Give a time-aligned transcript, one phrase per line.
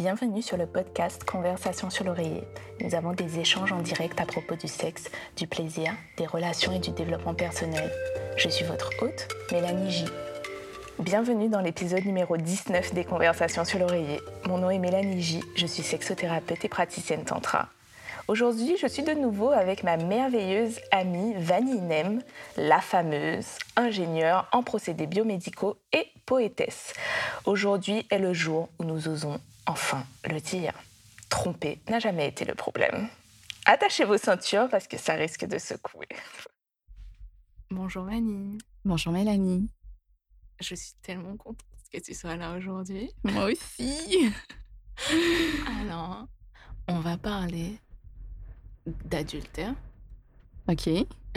[0.00, 2.44] Bienvenue sur le podcast Conversation sur l'oreiller.
[2.80, 6.78] Nous avons des échanges en direct à propos du sexe, du plaisir, des relations et
[6.78, 7.92] du développement personnel.
[8.38, 10.06] Je suis votre hôte, Mélanie J.
[11.00, 14.22] Bienvenue dans l'épisode numéro 19 des Conversations sur l'oreiller.
[14.46, 17.68] Mon nom est Mélanie J, je suis sexothérapeute et praticienne tantra.
[18.26, 22.22] Aujourd'hui, je suis de nouveau avec ma merveilleuse amie Vanny Nem,
[22.56, 26.94] la fameuse ingénieure en procédés biomédicaux et poétesse.
[27.44, 29.38] Aujourd'hui est le jour où nous osons
[29.70, 30.74] enfin le dire.
[31.28, 33.08] Tromper n'a jamais été le problème.
[33.66, 36.08] Attachez vos ceintures parce que ça risque de secouer.
[37.70, 38.58] Bonjour Vanny.
[38.84, 39.70] Bonjour Mélanie.
[40.60, 43.10] Je suis tellement contente que tu sois là aujourd'hui.
[43.22, 44.32] Moi aussi.
[45.80, 46.26] Alors,
[46.88, 47.78] on va parler
[49.04, 49.74] d'adultère.
[50.68, 50.88] Ok.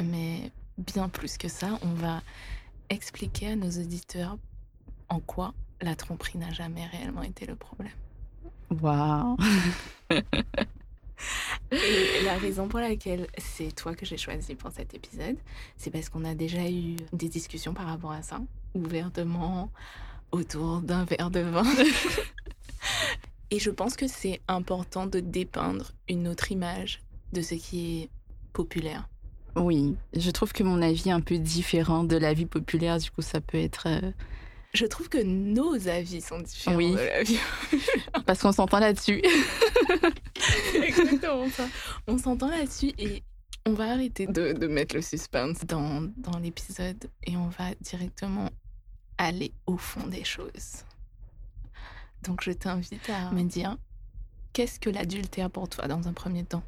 [0.01, 2.23] Mais bien plus que ça, on va
[2.89, 4.37] expliquer à nos auditeurs
[5.09, 7.91] en quoi la tromperie n'a jamais réellement été le problème.
[8.81, 9.37] Waouh
[11.71, 15.37] Et la raison pour laquelle c'est toi que j'ai choisi pour cet épisode,
[15.77, 18.39] c'est parce qu'on a déjà eu des discussions par rapport à ça,
[18.75, 19.71] ouvertement,
[20.31, 21.63] autour d'un verre de vin.
[23.51, 28.09] Et je pense que c'est important de dépeindre une autre image de ce qui est
[28.51, 29.07] populaire.
[29.55, 33.21] Oui, je trouve que mon avis est un peu différent de l'avis populaire, du coup
[33.21, 33.87] ça peut être...
[34.73, 36.93] Je trouve que nos avis sont différents Oui.
[36.95, 38.21] de.
[38.25, 39.21] Parce qu'on s'entend là-dessus.
[40.83, 41.67] Exactement ça.
[42.07, 43.23] On s'entend là-dessus et
[43.65, 48.49] on va arrêter de, de mettre le suspense dans, dans l'épisode et on va directement
[49.17, 50.83] aller au fond des choses.
[52.23, 53.77] Donc je t'invite à me dire,
[54.53, 56.63] qu'est-ce que l'adultère pour toi dans un premier temps?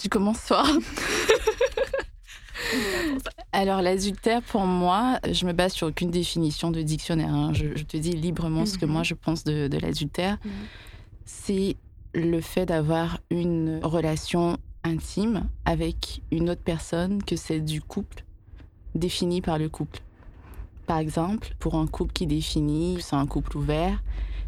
[0.00, 0.66] Tu commences fort.
[3.52, 7.32] Alors l'adultère, pour moi, je me base sur aucune définition de dictionnaire.
[7.34, 7.52] hein.
[7.52, 8.92] Je, je te dis librement ce que Mhm.
[8.92, 10.38] moi je pense de, de l'adultère.
[10.44, 10.52] Mhm.
[11.24, 11.76] C'est
[12.14, 18.24] le fait d'avoir une relation intime avec une autre personne que celle du couple,
[18.94, 20.00] définie par le couple.
[20.86, 24.02] Par exemple, pour un couple qui définit, c'est un couple ouvert,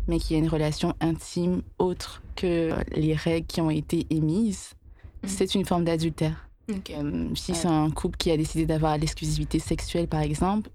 [0.09, 4.75] mais qui a une relation intime autre que les règles qui ont été émises,
[5.23, 5.29] Mhm.
[5.29, 6.49] c'est une forme d'adultère.
[6.91, 7.59] Euh, si Ouais.
[7.59, 10.71] c'est un couple qui a décidé d'avoir l'exclusivité sexuelle, par exemple,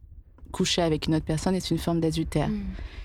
[0.51, 2.49] coucher avec une autre personne est une forme d'adultère.
[2.49, 2.61] Mm.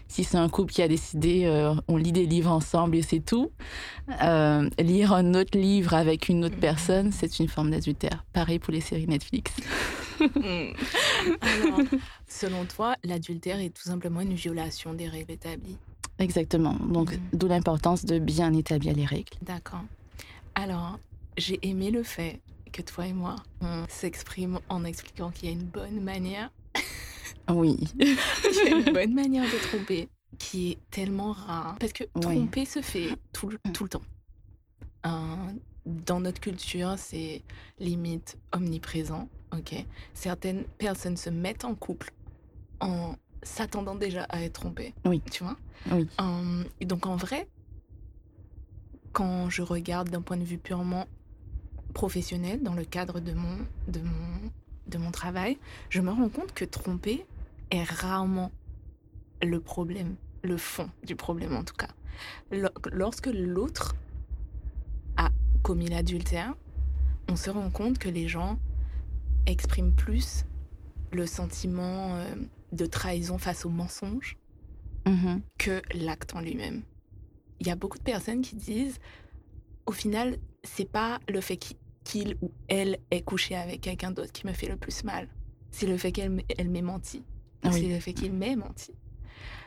[0.09, 3.21] Si c'est un couple qui a décidé, euh, on lit des livres ensemble et c'est
[3.21, 3.51] tout,
[4.23, 6.61] euh, lire un autre livre avec une autre Mhm.
[6.61, 8.23] personne, c'est une forme d'adultère.
[8.35, 9.53] Pareil pour les séries Netflix.
[10.21, 10.75] Mm.
[11.41, 11.81] Alors,
[12.29, 15.77] selon toi, l'adultère est tout simplement une violation des règles établies.
[16.21, 16.75] Exactement.
[16.75, 19.33] Donc, d'où l'importance de bien établir les règles.
[19.43, 19.83] D'accord.
[20.55, 20.99] Alors,
[21.37, 22.39] j'ai aimé le fait
[22.73, 26.51] que toi et moi, on s'exprime en expliquant qu'il y a une bonne manière,
[27.51, 27.77] Oui.
[28.01, 28.09] il
[28.69, 31.77] y a une bonne manière de tromper qui est tellement rare.
[31.79, 32.21] Parce que Oui.
[32.23, 34.03] tromper se fait tout, le- tout le temps.
[35.07, 35.11] Euh,
[35.85, 37.43] dans notre culture, c'est
[37.79, 39.29] limite omniprésent.
[39.53, 39.75] Ok?
[40.15, 42.13] Certaines personnes se mettent en couple
[42.81, 44.95] en s'attendant déjà à être trompées.
[45.05, 45.21] Oui.
[45.31, 45.57] Tu vois?
[45.91, 46.09] Oui.
[46.21, 47.47] Euh, et donc en vrai,
[49.13, 51.07] quand je regarde d'un point de vue purement
[51.93, 53.59] professionnel, dans le cadre de mon,
[53.89, 54.51] de mon,
[54.87, 55.59] de mon travail,
[55.91, 57.25] je me rends compte que tromper
[57.71, 58.51] est rarement
[59.43, 61.89] le problème, le fond du problème en tout cas.
[62.51, 63.95] Lor- Lorsque l'autre
[65.17, 65.31] a
[65.63, 66.55] commis l'adultère,
[67.29, 68.59] on se rend compte que les gens
[69.47, 70.45] expriment plus
[71.13, 72.35] le sentiment euh,
[72.73, 74.37] de trahison face au mensonge
[75.07, 75.41] Mhm.
[75.59, 76.83] que l'acte en lui-même.
[77.59, 78.99] Il y a beaucoup de personnes qui disent,
[79.87, 84.33] au final, c'est pas le fait qu'il- qu'il ou elle ait couché avec quelqu'un d'autre
[84.33, 85.29] qui me fait le plus mal.
[85.71, 87.23] C'est le fait qu'elle elle m'ait menti.
[87.63, 87.81] Ah oui.
[87.81, 88.93] C'est le fait qu'il m'ait menti.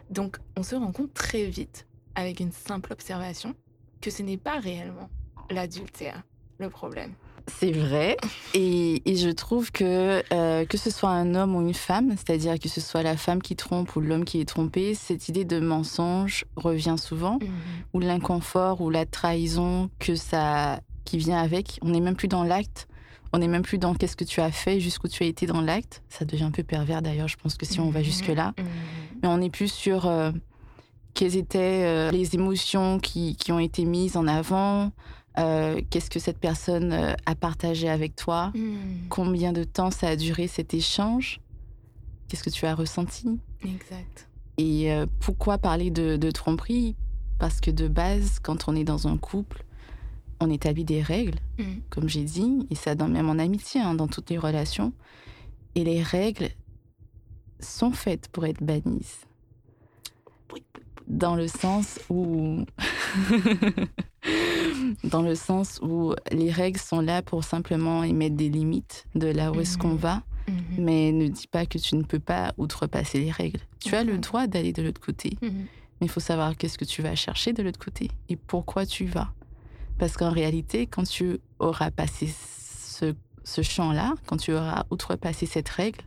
[0.10, 3.56] Donc, on se rend compte très vite, avec une simple observation,
[4.02, 5.10] que ce n'est pas réellement
[5.50, 6.24] l'adultère
[6.60, 7.14] le problème.
[7.48, 8.18] C'est vrai.
[8.54, 12.58] Et, et je trouve que euh, que ce soit un homme ou une femme, c'est-à-dire
[12.58, 15.60] que ce soit la femme qui trompe ou l'homme qui est trompé, cette idée de
[15.60, 17.38] mensonge revient souvent,
[17.94, 21.80] ou l'inconfort ou la trahison que ça qui vient avec.
[21.82, 22.88] On n'est même plus dans l'acte.
[23.34, 25.62] On n'est même plus dans qu'est-ce que tu as fait, jusqu'où tu as été dans
[25.62, 26.02] l'acte.
[26.10, 28.06] Ça devient un peu pervers d'ailleurs, je pense que si on va Mhm.
[28.06, 28.54] jusque-là.
[28.58, 28.66] Mhm.
[29.24, 30.32] Mais on est plus sur euh,
[31.14, 34.92] quelles étaient euh, les émotions qui, qui ont été mises en avant,
[35.38, 39.08] euh, qu'est-ce que cette personne euh, a partagé avec toi, Mhm.
[39.10, 41.42] combien de temps ça a duré cet échange,
[42.30, 43.38] qu'est-ce que tu as ressenti.
[43.64, 44.30] Exact.
[44.58, 46.96] Et pourquoi parler de, de tromperie
[47.40, 49.65] Parce que de base, quand on est dans un couple,
[50.46, 51.82] on établit des règles, Mhm.
[51.90, 54.94] comme j'ai dit, et ça dans, même en amitié, hein, dans toutes les relations.
[55.76, 56.50] Et les règles
[57.60, 59.06] sont faites pour être bannies.
[61.08, 62.66] Dans le sens où
[65.04, 69.52] dans le sens où les règles sont là pour simplement émettre des limites de là
[69.52, 69.98] où est-ce qu'on mhm.
[69.98, 70.56] va, mhm.
[70.80, 73.60] mais ne dis pas que tu ne peux pas outrepasser les règles.
[73.80, 75.66] Tu as le droit d'aller de l'autre côté, mhm.
[76.02, 79.06] mais il faut savoir qu'est-ce que tu vas chercher de l'autre côté et pourquoi tu
[79.06, 79.32] vas.
[79.98, 83.14] Parce qu'en réalité, quand tu auras passé ce,
[83.44, 86.02] ce champ-là, quand tu auras outrepassé cette règle,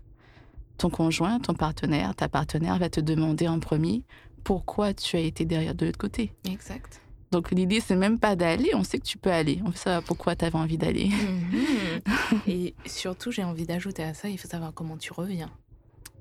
[0.76, 4.02] ton conjoint, ton partenaire, ta partenaire va te demander en premier
[4.44, 6.32] pourquoi tu as été derrière de l'autre côté.
[6.48, 7.00] Exact.
[7.30, 9.60] Donc l'idée, c'est même pas d'aller, on sait que tu peux aller.
[9.64, 11.08] On savoir pourquoi tu avais envie d'aller.
[11.10, 12.40] Mhm.
[12.46, 15.50] Et surtout, j'ai envie d'ajouter à ça, il faut savoir comment tu reviens.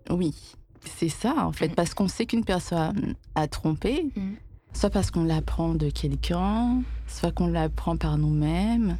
[0.10, 0.34] Oui,
[0.98, 1.76] c'est ça en fait, mm.
[1.76, 4.34] parce qu'on sait qu'une personne a trompé, mm.
[4.78, 8.98] Soit parce qu'on l'apprend de quelqu'un, soit qu'on l'apprend par nous-mêmes,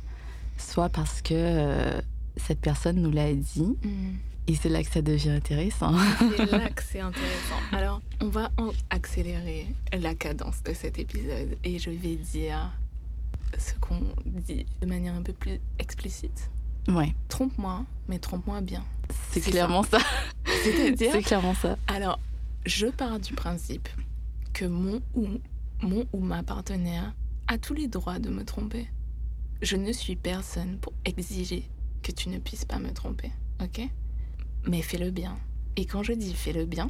[0.58, 2.02] soit parce que euh,
[2.36, 3.78] cette personne nous l'a dit.
[3.84, 4.16] Mm.
[4.48, 5.94] Et c'est là que ça devient intéressant.
[6.38, 7.60] C'est là que c'est intéressant.
[7.74, 8.50] Alors, on va
[8.90, 12.72] accélérer la cadence de cet épisode et je vais dire
[13.58, 16.50] ce qu'on dit de manière un peu plus explicite.
[16.88, 17.14] Ouais.
[17.28, 18.84] Trompe-moi, mais trompe-moi bien.
[19.32, 20.00] C'est clairement ça.
[20.64, 21.78] C'est-à-dire C'est clairement ça.
[21.88, 22.18] Alors,
[22.66, 23.90] je pars du principe
[24.54, 25.28] que mon ou,
[25.82, 27.14] mon ou ma partenaire
[27.48, 28.88] a tous les droits de me tromper.
[29.62, 31.70] Je ne suis personne pour exiger
[32.04, 33.32] que tu ne puisses pas me tromper,
[33.62, 33.82] ok?
[34.68, 35.38] Mais fais-le bien.
[35.76, 36.90] Et quand je dis fais-le bien,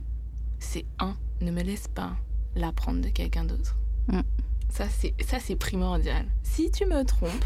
[0.59, 2.15] c'est un, ne me laisse pas
[2.55, 3.77] l'apprendre de quelqu'un d'autre.
[4.07, 4.21] Mm.
[4.69, 6.25] Ça, c'est, ça, c'est primordial.
[6.43, 7.45] Si tu me trompes,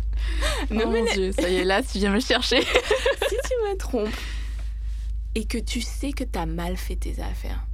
[0.70, 2.62] ne oh mon Dieu, ça y est, là, tu viens me chercher.
[3.28, 4.08] si tu me trompes
[5.34, 7.66] et que tu sais que tu as mal fait tes affaires,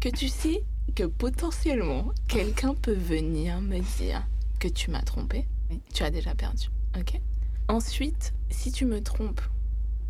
[0.00, 4.26] que tu sais que potentiellement quelqu'un peut venir me dire
[4.58, 5.46] que tu m'as trompé,
[5.92, 6.68] tu as déjà perdu.
[6.98, 7.20] Ok
[7.68, 9.42] Ensuite, si tu me trompes,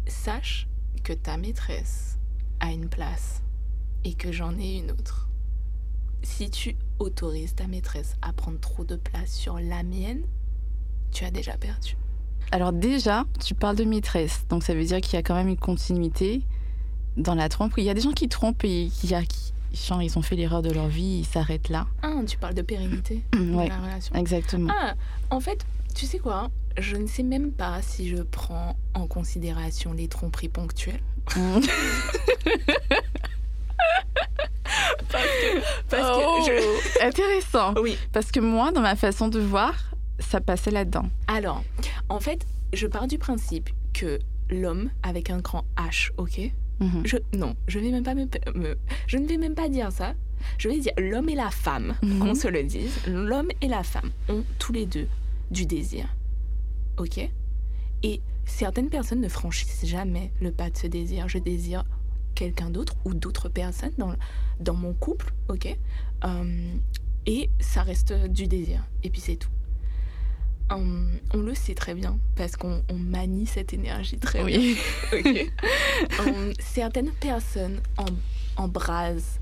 [0.07, 0.67] sache
[1.05, 2.19] que ta maîtresse
[2.61, 3.43] a une place
[4.05, 5.29] et que j'en ai une autre.
[6.23, 10.23] Si tu autorises ta maîtresse à prendre trop de place sur la mienne,
[11.13, 11.97] tu as déjà perdu.
[12.53, 15.49] Alors déjà, tu parles de maîtresse, donc ça veut dire qu'il y a quand même
[15.49, 16.43] une continuité
[17.17, 17.75] dans la trompe.
[17.77, 19.15] Il y a des gens qui trompent et qui,
[19.73, 21.87] ils ont fait l'erreur de leur vie, ils s'arrêtent là.
[22.03, 24.15] Ah, tu parles de pérennité la relation.
[24.15, 24.73] Exactement.
[24.77, 24.95] Ah,
[25.31, 25.65] en fait,
[25.95, 30.49] tu sais quoi je ne sais même pas si je prends en considération les tromperies
[30.49, 31.03] ponctuelles.
[35.11, 37.75] Parce que, parce que oh, Intéressant.
[37.83, 37.99] Oui.
[38.13, 39.75] Parce que moi, dans ma façon de voir,
[40.21, 41.09] ça passait là-dedans.
[41.27, 41.65] Alors,
[42.09, 47.03] en fait, je pars du principe que l'homme avec un grand H, ok mhm.
[47.05, 48.27] je, Non, je, vais même pas me,
[49.07, 50.15] je ne vais même pas dire ça.
[50.59, 52.19] Je vais dire l'homme et la femme, mhm.
[52.19, 52.99] qu'on se le dise.
[53.07, 55.07] L'homme et la femme ont tous les deux
[55.51, 56.07] du désir
[57.01, 57.31] ok?
[58.03, 61.29] Et certaines personnes ne franchissent jamais le pas de ce désir.
[61.29, 61.85] Je désire
[62.35, 64.15] quelqu'un d'autre ou d'autres personnes dans,
[64.61, 65.77] dans mon couple, ok?
[66.25, 66.75] Euh,
[67.27, 68.87] Et ça reste du désir.
[69.03, 69.51] Et puis c'est tout.
[70.71, 74.77] Euh, on le sait très bien parce qu'on manie cette énergie très oui.
[75.13, 75.45] bien.
[76.21, 77.81] Euh, certaines personnes
[78.57, 79.41] embrasent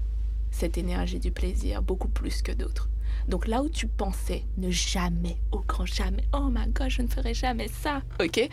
[0.51, 2.89] cette énergie du plaisir beaucoup plus que d'autres.
[3.29, 7.09] Donc là où tu pensais ne jamais, au grand jamais, oh my god, je ne
[7.09, 8.49] ferai jamais ça, ok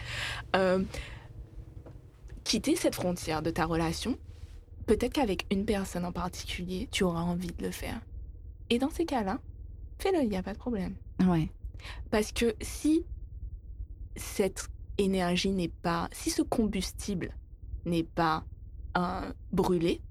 [0.56, 0.84] euh,
[2.44, 4.18] Quitter cette frontière de ta relation,
[4.86, 8.00] peut-être qu'avec une personne en particulier, tu auras envie de le faire.
[8.70, 9.40] Et dans ces cas-là,
[9.98, 10.94] fais-le, il n'y a pas de problème.
[11.26, 11.50] Ouais.
[12.12, 13.06] Parce que si
[14.16, 17.36] cette énergie n'est pas, si ce combustible
[17.86, 18.44] n'est pas
[18.98, 20.02] euh, brûlé,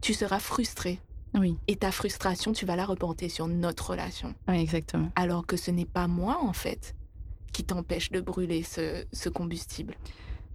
[0.00, 1.00] tu seras frustré
[1.34, 1.56] oui.
[1.66, 4.34] Et ta frustration, tu vas la reporter sur notre relation.
[4.48, 5.10] Oui, exactement.
[5.16, 6.94] Alors que ce n'est pas moi, en fait,
[7.52, 9.94] qui t'empêche de brûler ce, combustible.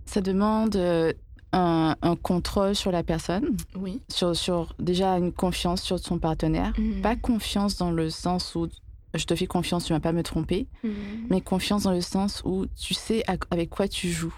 [0.05, 1.13] Ça demande euh,
[1.51, 3.55] un, contrôle sur la personne.
[3.75, 4.01] Oui.
[4.09, 6.73] Sur, sur déjà une confiance sur son partenaire.
[6.77, 7.01] Mhm.
[7.01, 8.67] Pas confiance dans le sens où
[9.13, 10.67] je te fais confiance, tu ne vas pas me tromper.
[10.83, 10.93] Mhm.
[11.29, 14.35] Mais confiance dans le sens où tu sais avec quoi tu joues.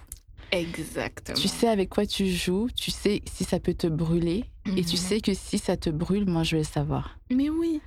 [0.51, 1.37] Exactement.
[1.37, 4.45] Tu sais avec quoi tu joues, tu sais si ça peut te brûler,
[4.77, 5.01] et tu mhm.
[5.01, 7.17] sais que si ça te brûle, moi je vais le savoir.
[7.31, 7.81] Mais oui.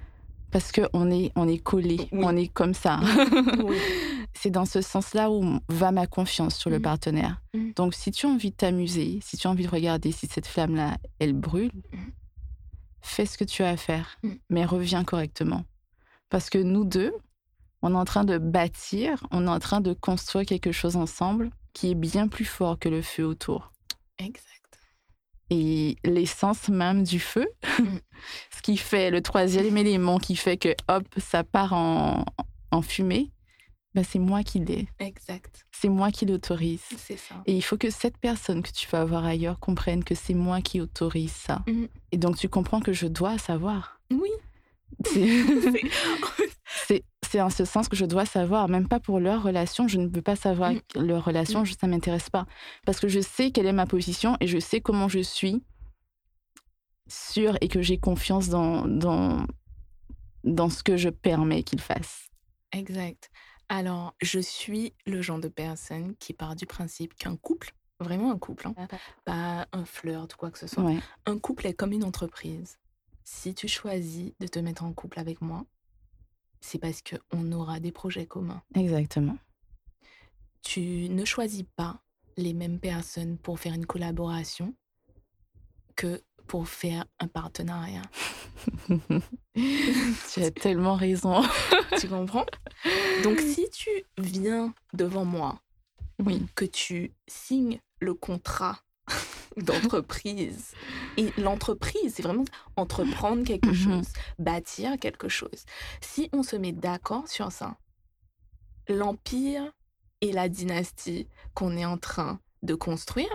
[0.51, 3.01] Parce qu'on est, on est collé, on est comme ça.
[4.35, 6.83] C'est dans ce sens-là où va ma confiance sur le mhm.
[6.83, 7.43] partenaire.
[7.77, 10.47] Donc si tu as envie de t'amuser, si tu as envie de regarder si cette
[10.47, 11.73] flamme-là, elle brûle,
[13.03, 14.19] fais ce que tu as à faire,
[14.49, 15.65] mais reviens correctement.
[16.31, 17.13] Parce que nous deux,
[17.83, 21.51] on est en train de bâtir, on est en train de construire quelque chose ensemble
[21.73, 23.73] qui est bien plus fort que le feu autour.
[24.19, 24.45] Exact.
[25.51, 27.47] Et l'essence même du feu,
[27.79, 27.85] mm.
[28.57, 32.25] ce qui fait le troisième élément qui fait que hop, ça part en,
[32.71, 33.31] en fumée,
[33.95, 34.89] ben c'est moi qui l'ai.
[34.99, 35.67] Exact.
[35.73, 36.83] C'est moi qui l'autorise.
[36.97, 37.37] C'est ça.
[37.47, 40.61] Et il faut que cette personne que tu vas avoir ailleurs comprenne que c'est moi
[40.61, 41.63] qui autorise ça.
[41.67, 41.85] Mm.
[42.13, 44.01] Et donc tu comprends que je dois savoir.
[44.11, 44.31] Oui.
[47.31, 50.09] C'est en ce sens que je dois savoir, même pas pour leur relation, je ne
[50.09, 50.81] veux pas savoir mm.
[50.97, 51.67] leur relation, mm.
[51.67, 52.47] ça ne m'intéresse pas.
[52.87, 55.63] Parce que je sais quelle est ma position et je sais comment je suis
[57.07, 59.47] sûre et que j'ai confiance dans, dans,
[60.45, 62.29] dans ce que je permets qu'ils fassent.
[62.73, 63.31] Exact.
[63.69, 68.39] Alors, je suis le genre de personne qui part du principe qu'un couple, vraiment un
[68.39, 68.75] couple, hein,
[69.27, 70.91] pas un flirt ou quoi que ce soit,
[71.27, 72.79] un couple est comme une entreprise.
[73.31, 75.67] Si tu choisis de te mettre en couple avec moi,
[76.63, 78.63] c'est parce qu'on aura des projets communs.
[78.75, 79.37] Exactement.
[80.63, 82.01] Tu ne choisis pas
[82.39, 84.75] les mêmes personnes pour faire une collaboration
[85.95, 88.03] que pour faire un partenariat.
[90.33, 91.43] tu as tellement raison.
[92.01, 92.47] tu comprends?
[93.25, 95.61] Donc si tu viens devant moi,
[96.19, 96.47] oui.
[96.55, 98.81] que tu signes le contrat
[99.65, 100.73] d'entreprise.
[101.17, 102.45] Et l'entreprise, c'est vraiment
[102.77, 103.75] entreprendre quelque mhm.
[103.75, 105.65] chose, bâtir quelque chose.
[106.01, 107.77] Si on se met d'accord sur ça,
[108.89, 109.73] l'empire
[110.21, 113.31] et la dynastie qu'on est en train de construire,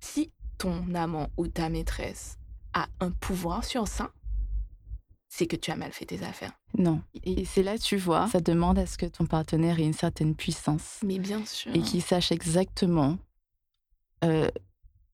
[0.00, 2.38] si ton amant ou ta maîtresse
[2.72, 4.12] a un pouvoir sur ça,
[5.28, 6.52] c'est que tu as mal fait tes affaires.
[6.76, 7.02] Non.
[7.24, 10.34] Et c'est là, tu vois, ça demande à ce que ton partenaire ait une certaine
[10.34, 10.98] puissance.
[11.04, 11.74] Mais bien sûr.
[11.74, 13.16] Et qu'il sache exactement
[14.24, 14.50] euh,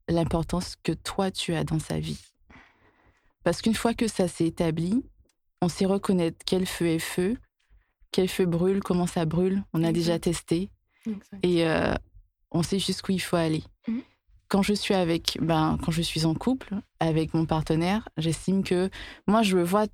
[0.08, 2.20] l'importance que toi, tu as dans sa vie.
[3.44, 5.04] Parce qu'une fois que ça s'est établi,
[5.62, 7.36] on sait reconnaître quel feu est feu,
[8.12, 9.62] quel feu brûle, comment ça brûle.
[9.72, 10.70] On a déjà testé.
[11.42, 11.94] Et euh,
[12.50, 13.62] on sait jusqu'où il faut aller.
[13.86, 14.00] Mmh
[14.48, 18.90] quand je suis avec, ben, quand je suis en couple avec mon partenaire, j'estime que
[19.26, 19.86] moi, je me vois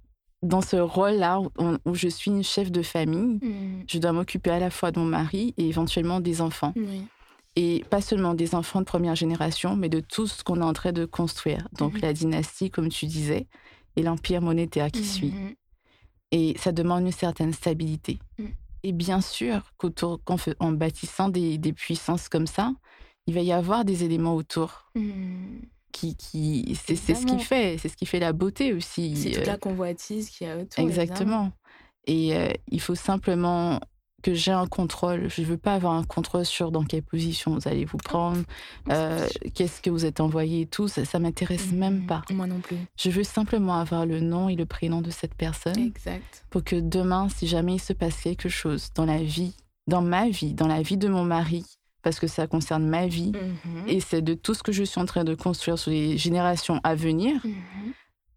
[0.43, 3.39] dans ce rôle-là où, je suis une chef de famille.
[3.43, 3.85] Mmh.
[3.87, 6.75] Je dois m'occuper à la fois de mon mari et éventuellement des enfants.
[7.55, 10.73] Et pas seulement des enfants de première génération, mais de tout ce qu'on est en
[10.73, 11.69] train de construire.
[11.79, 12.01] Donc mmh.
[12.01, 13.47] la dynastie, comme tu disais,
[13.97, 15.33] et l'empire monétaire qui suit.
[15.33, 15.55] Mmh.
[16.31, 18.19] Et ça demande une certaine stabilité.
[18.83, 22.73] Et bien sûr qu'en bâtissant des, des puissances comme ça,
[23.27, 24.91] il va y avoir des éléments autour.
[24.95, 25.61] Mmh.
[25.93, 29.15] Qui, qui, c'est ce qui fait, c'est ce qui fait la beauté aussi.
[29.15, 29.59] C'est toute la euh.
[29.59, 30.83] convoitise qu'il y a autour.
[30.83, 31.53] Exactement.
[32.07, 33.79] Et euh, il faut simplement
[34.23, 35.29] que j'ai un contrôle.
[35.29, 38.43] Je ne veux pas avoir un contrôle sur dans quelle position vous allez vous prendre,
[38.91, 40.89] euh, qu'est-ce que vous êtes envoyé et tout.
[40.89, 42.07] Ça, ne m'intéresse même mmh.
[42.07, 42.23] pas.
[42.31, 42.77] Moi non plus.
[42.97, 45.79] Je veux simplement avoir le nom et le prénom de cette personne.
[45.79, 46.45] Exact.
[46.51, 49.55] Pour que demain, si jamais il se passe quelque chose dans la vie,
[49.87, 51.65] dans ma vie, dans la vie de mon mari,
[52.03, 55.01] parce que ça concerne ma vie mmh et c'est de tout ce que je suis
[55.01, 57.41] en train de construire sur les générations à venir.
[57.45, 57.51] Mmh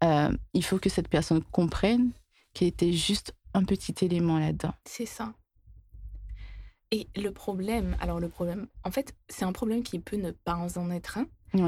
[0.04, 2.10] euh, il faut que cette personne comprenne
[2.52, 4.74] qu'elle était juste un petit élément là-dedans.
[4.84, 5.32] C'est ça.
[6.92, 10.54] Et le problème, alors le problème, en fait, c'est un problème qui peut ne pas
[10.54, 11.26] en être un.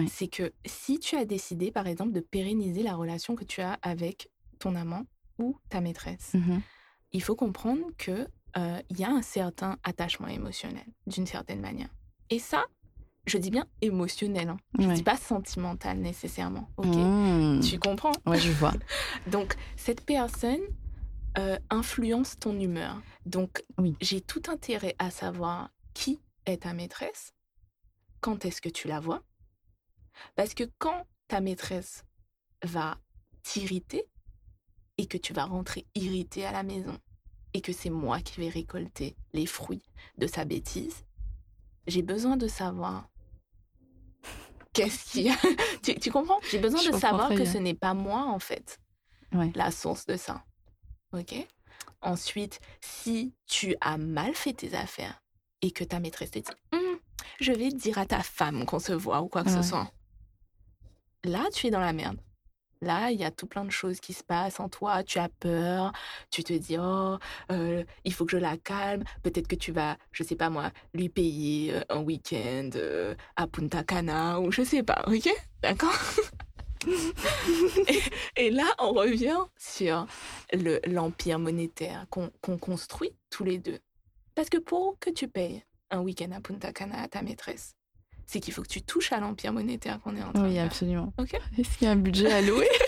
[0.09, 3.79] C'est que si tu as décidé, par exemple, de pérenniser la relation que tu as
[3.81, 5.05] avec ton amant
[5.39, 6.59] ou ta maîtresse, mmh
[7.13, 11.89] il faut comprendre que euh, il y a un certain attachement émotionnel, d'une certaine manière.
[12.31, 12.65] Et ça,
[13.27, 14.57] je dis bien émotionnel, hein.
[14.79, 16.69] je ne dis pas sentimental nécessairement.
[16.77, 17.61] Ok, mmh.
[17.61, 18.13] tu comprends?
[18.27, 18.75] Ouais, je vois.
[19.31, 20.61] Donc cette personne
[21.39, 23.01] euh, influence ton humeur.
[23.27, 23.97] Donc oui.
[24.01, 27.33] j'ai tout intérêt à savoir qui est ta maîtresse,
[28.21, 29.23] quand est-ce que tu la vois,
[30.35, 32.05] parce que quand ta maîtresse
[32.65, 32.99] va
[33.43, 34.05] t'irriter
[34.97, 36.99] et que tu vas rentrer irrité à la maison
[37.55, 39.85] et que c'est moi qui vais récolter les fruits
[40.17, 41.05] de sa bêtise,
[41.87, 43.09] j'ai besoin de savoir
[44.73, 45.37] qu'est-ce qu'il y a.
[46.01, 46.41] tu, comprends?
[46.51, 48.81] J'ai besoin de savoir que ce n'est pas moi, en fait,
[49.55, 50.45] la source de ça.
[51.13, 51.47] OK
[52.01, 55.21] Ensuite, si tu as mal fait tes affaires
[55.63, 56.99] et que ta maîtresse te dit hum,
[57.41, 59.91] Je vais dire à ta femme qu'on se voit ou quoi que ce soit,
[61.25, 62.19] là, tu es dans la merde.
[62.81, 65.03] Là, il y a tout plein de choses qui se passent en toi.
[65.03, 65.93] Tu as peur.
[66.31, 67.19] Tu te dis, oh,
[67.51, 69.03] euh, il faut que je la calme.
[69.23, 73.49] Peut-être que tu vas, je sais pas moi, lui payer euh, un week-end euh, à
[73.49, 75.29] Punta Cana ou je sais pas, ok?
[75.63, 75.99] D'accord?
[78.37, 80.07] et, là, on revient sur
[80.87, 83.79] l'empire monétaire qu'on construit tous les deux.
[84.35, 87.75] Parce que pour que tu payes un week-end à Punta Cana à ta maîtresse,
[88.27, 90.55] c'est qu'il faut que tu touches à l'empire monétaire qu'on est en train oui, de.
[90.55, 91.13] Oui, absolument.
[91.59, 92.69] Est-ce qu'il y a un budget à louer?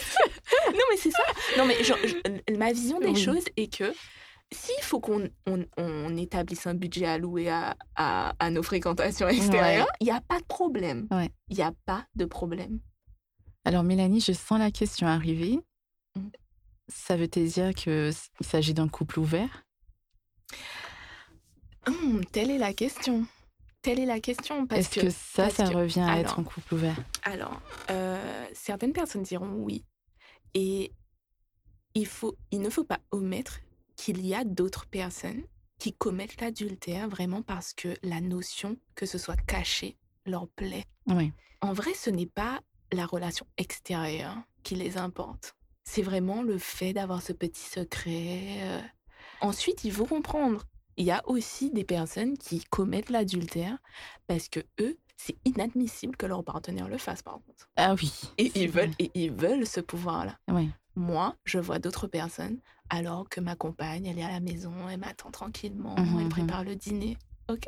[0.72, 1.22] Non, mais c'est ça.
[1.56, 3.92] Non, mais ma vision des choses est que
[4.52, 10.04] s'il faut qu'on on, établisse un budget à louer à, à, nos fréquentations extérieures, il
[10.04, 11.08] n'y a pas de problème.
[11.48, 12.80] Il n'y a pas de problème.
[13.64, 15.60] Alors, Mélanie, je sens la question arriver.
[16.16, 16.28] Mmh.
[16.88, 19.64] Ça veut dire qu'il s'agit d'un couple ouvert?
[21.86, 23.26] Hum, Telle est la question.
[23.82, 24.66] Telle est la question.
[24.68, 26.96] Est-ce que, ça, ça revient à être un couple ouvert?
[27.22, 29.84] Alors, euh, certaines personnes diront oui.
[30.52, 30.92] Et
[31.94, 33.60] il, faut, il ne faut pas omettre
[33.96, 35.42] qu'il y a d'autres personnes
[35.78, 40.84] qui commettent l'adultère vraiment parce que la notion que ce soit caché leur plaît.
[41.06, 41.32] Oui.
[41.62, 42.60] En vrai, ce n'est pas
[42.92, 45.54] la relation extérieure qui les importe.
[45.84, 48.58] C'est vraiment le fait d'avoir ce petit secret.
[48.62, 48.80] euh.
[49.40, 50.62] Ensuite, il faut comprendre.
[50.96, 53.78] Il y a aussi des personnes qui commettent l'adultère
[54.26, 57.68] parce que eux, c'est inadmissible que leur partenaire le fasse par contre.
[57.76, 58.12] Ah oui.
[58.38, 60.38] Et ils veulent, et ils veulent ce pouvoir-là.
[60.48, 60.70] Oui.
[60.96, 62.58] Moi, je vois d'autres personnes
[62.90, 66.28] alors que ma compagne, elle est à la maison, elle m'attend tranquillement, Mhm, elle mhm.
[66.28, 67.16] prépare le dîner.
[67.48, 67.64] Ok.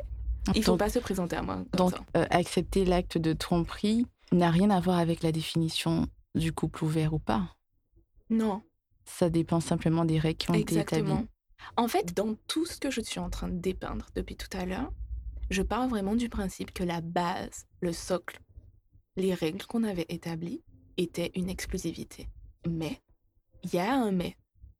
[0.53, 1.99] Il faut Donc- pas se présenter à moi comme Donc, ça.
[2.17, 7.13] euh, accepter l'acte de tromperie n'a rien à voir avec la définition du couple ouvert
[7.13, 7.55] ou pas.
[8.29, 8.61] Non,
[9.05, 11.13] Ça dépend simplement des règles qui ont été exactement.
[11.15, 11.29] établies.
[11.77, 14.65] En fait, dans tout ce que je suis en train de dépeindre depuis tout à
[14.65, 14.91] l'heure,
[15.49, 18.39] je pars vraiment du principe que la base, le socle,
[19.15, 20.61] les règles qu'on avait établies
[20.97, 22.27] étaient une exclusivité.
[22.67, 23.01] Mais,
[23.63, 24.35] il y a un mais,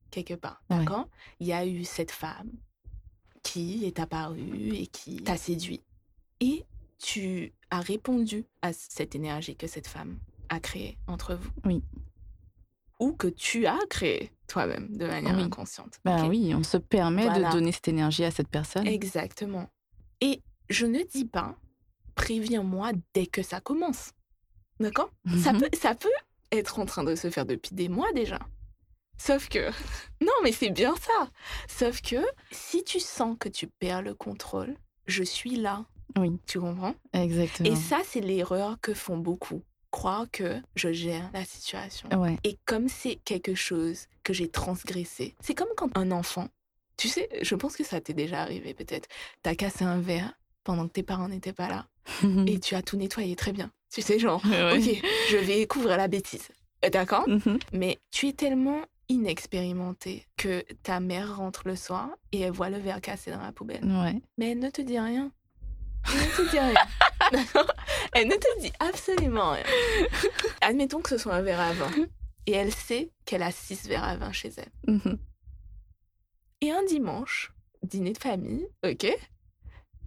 [0.10, 0.79] quelque part, Ouais.
[0.79, 1.07] d'accord?
[1.39, 2.51] Il y a eu cette femme
[3.43, 5.83] qui est apparue et qui t'a séduit.
[6.39, 6.65] Et
[7.03, 10.19] tu as répondu à cette énergie que cette femme
[10.50, 11.51] a créée entre vous?
[11.65, 11.83] Oui.
[13.00, 15.43] Ou que tu as créée toi-même de manière Oui.
[15.43, 16.00] inconsciente?
[16.05, 17.50] Ben oui, on se permet Voilà.
[17.50, 18.88] de donner cette énergie à cette personne.
[18.88, 19.69] Exactement.
[20.22, 21.57] Et je ne dis pas,
[22.15, 24.12] préviens-moi dès que ça commence.
[24.79, 25.12] D'accord?
[25.43, 25.60] Ça, Mhm.
[25.62, 26.10] peut, ça peut
[26.51, 28.39] être en train de se faire depuis des mois déjà.
[29.17, 29.69] Sauf que...
[30.22, 31.29] Non, mais c'est bien ça.
[31.67, 35.86] Sauf que si tu sens que tu perds le contrôle, je suis là.
[36.17, 36.95] Oui, Tu comprends?
[37.13, 37.69] Exactement.
[37.69, 39.62] Et ça, c'est l'erreur que font beaucoup.
[39.91, 42.10] Croire que je gère la situation.
[42.19, 42.38] Ouais.
[42.43, 46.48] Et comme c'est quelque chose que j'ai transgressé, c'est comme quand un enfant,
[46.98, 49.07] tu sais, je pense que ça t'est déjà arrivé peut-être,
[49.43, 50.33] t'as cassé un verre
[50.63, 51.86] pendant que tes parents n'étaient pas là
[52.48, 53.72] et tu as tout nettoyé très bien.
[53.91, 54.77] Tu sais, genre, Ouais.
[54.79, 56.48] ok, je vais couvrir la bêtise.
[56.83, 57.29] Euh, D'accord?
[57.29, 57.60] Mhm.
[57.74, 62.77] Mais tu es tellement inexpérimenté que ta mère rentre le soir et elle voit le
[62.77, 63.83] verre cassé dans la poubelle.
[63.85, 64.22] Ouais.
[64.37, 65.31] Mais elle ne te dit rien.
[66.11, 66.74] Elle ne te dit rien.
[68.13, 69.63] Elle ne te dit absolument rien.
[70.61, 71.92] Admettons que ce soit un verre à vin.
[72.46, 74.94] Et elle sait qu'elle a six verres à vin chez elle.
[74.94, 75.18] Mhm.
[76.61, 79.07] Et un dimanche, dîner de famille, ok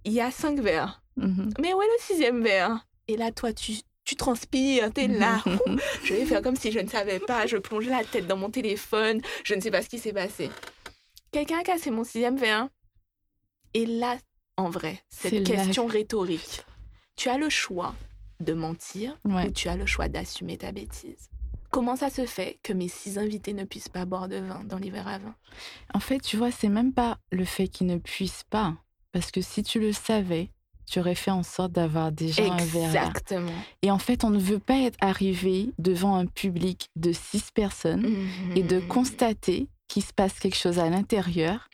[0.05, 1.01] Il y a cinq verres.
[1.15, 1.51] Mhm.
[1.59, 2.85] Mais où est le sixième verre?
[3.07, 5.43] Et là, toi, tu, tu transpires, t'es là.
[6.03, 7.47] Je vais faire comme si je ne savais pas.
[7.47, 9.21] Je plonge la tête dans mon téléphone.
[9.43, 10.51] Je ne sais pas ce qui s'est passé.
[11.31, 12.69] Quelqu'un a cassé mon sixième verre.
[13.73, 14.17] Et là,
[14.57, 16.63] en vrai, cette question rhétorique,
[17.15, 17.95] tu as le choix
[18.39, 19.47] de mentir Ouais.
[19.47, 21.29] ou tu as le choix d'assumer ta bêtise.
[21.71, 24.77] Comment ça se fait que mes six invités ne puissent pas boire de vin dans
[24.77, 25.35] verres à vin
[25.93, 28.75] En fait, tu vois, c'est même pas le fait qu'ils ne puissent pas.
[29.11, 30.49] Parce que si tu le savais,
[30.85, 32.95] tu aurais fait en sorte d'avoir déjà un verre.
[32.95, 33.51] Exactement.
[33.81, 38.05] Et en fait, on ne veut pas être arrivé devant un public de six personnes
[38.55, 38.87] et de Mhm.
[38.87, 41.69] constater qu'il se passe quelque chose à l'intérieur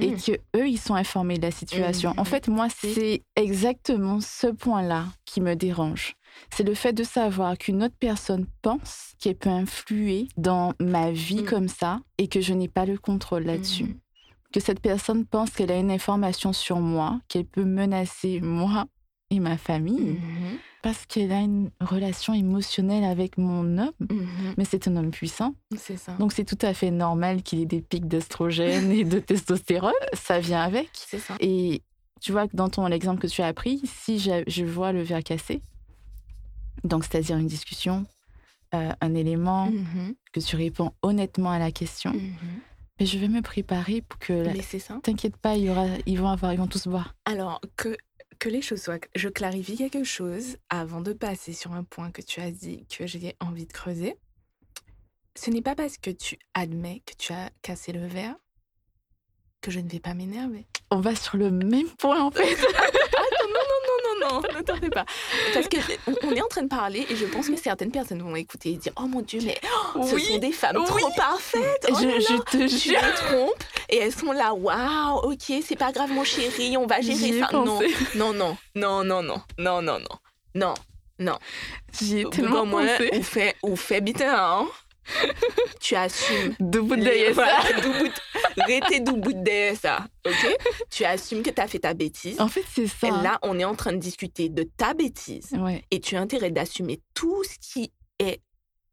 [0.00, 2.10] et que eux ils sont informés de la situation.
[2.16, 2.26] En Mhm.
[2.26, 6.14] fait, moi, c'est exactement ce point-là qui me dérange.
[6.50, 11.42] C'est le fait de savoir qu'une autre personne pense qu'elle peut influer dans ma vie
[11.42, 11.44] Mhm.
[11.46, 13.84] comme ça et que je n'ai pas le contrôle là-dessus.
[13.84, 13.94] Mhm.
[14.52, 18.86] Que cette personne pense qu'elle a une information sur moi, qu'elle peut menacer moi
[19.34, 20.58] et ma famille Mhm.
[20.82, 23.92] parce qu'elle a une relation émotionnelle avec mon homme.
[24.00, 24.54] Mhm.
[24.58, 25.54] Mais c'est un homme puissant.
[25.76, 26.12] C'est ça.
[26.18, 29.92] Donc c'est tout à fait normal qu'il ait des pics d'estrogène et de testostérone.
[30.12, 30.90] Ça vient avec.
[30.92, 31.36] C'est ça.
[31.40, 31.82] Et
[32.20, 35.24] tu vois que dans ton l'exemple que tu as appris, si je, vois le verre
[35.24, 35.62] cassé,
[36.84, 38.04] donc c'est-à-dire une discussion,
[38.74, 40.14] euh, un élément, Mhm.
[40.32, 42.12] que tu réponds honnêtement à la question,
[43.00, 44.32] mais je vais me préparer pour que...
[44.32, 44.52] la-.
[45.02, 47.14] T'inquiète pas, il y aura, ils vont avoir, ils vont tous boire.
[47.24, 47.96] Alors, que,
[48.42, 48.98] que les choses soient...
[49.14, 53.06] Je clarifie quelque chose avant de passer sur un point que tu as dit que
[53.06, 54.16] j'ai envie de creuser.
[55.36, 58.34] Ce n'est pas parce que tu admets que tu as cassé le verre
[59.60, 60.66] que je ne vais pas m'énerver.
[60.90, 62.56] On va sur le même point en fait.
[64.22, 65.04] non, non, ne t'en fais pas.
[65.54, 68.22] Parce que on, on est en train de parler et je pense que certaines personnes
[68.22, 69.58] vont écouter et dire Oh mon Dieu, mais
[69.96, 70.84] oh, ce Oui, sont des femmes oui.
[70.86, 71.86] trop parfaites.
[71.90, 73.00] Oh je, là je te Tu jure.
[73.02, 77.00] les trompes et elles sont là, waouh, ok, c'est pas grave mon chéri, on va
[77.00, 77.48] gérer ça.
[77.52, 77.94] Non, pensé.
[78.14, 80.14] non, non, non, non, non, non, non, non,
[80.54, 80.74] non,
[81.18, 81.38] non.
[82.00, 83.10] J'y ai tellement moi, pensé.
[83.18, 84.66] ou fait, ou fait bitin, hein.
[85.80, 86.54] Tu assumes.
[86.60, 87.32] Debout de ça.
[87.34, 87.58] voilà,
[88.56, 90.56] Rete doubout de ça, ok?
[90.90, 92.40] Tu assumes que tu as fait ta bêtise.
[92.40, 93.08] En fait, c'est ça.
[93.08, 95.50] Et là, on est en train de discuter de ta bêtise.
[95.52, 95.84] Ouais.
[95.90, 98.40] Et tu as intérêt d'assumer tout ce qui est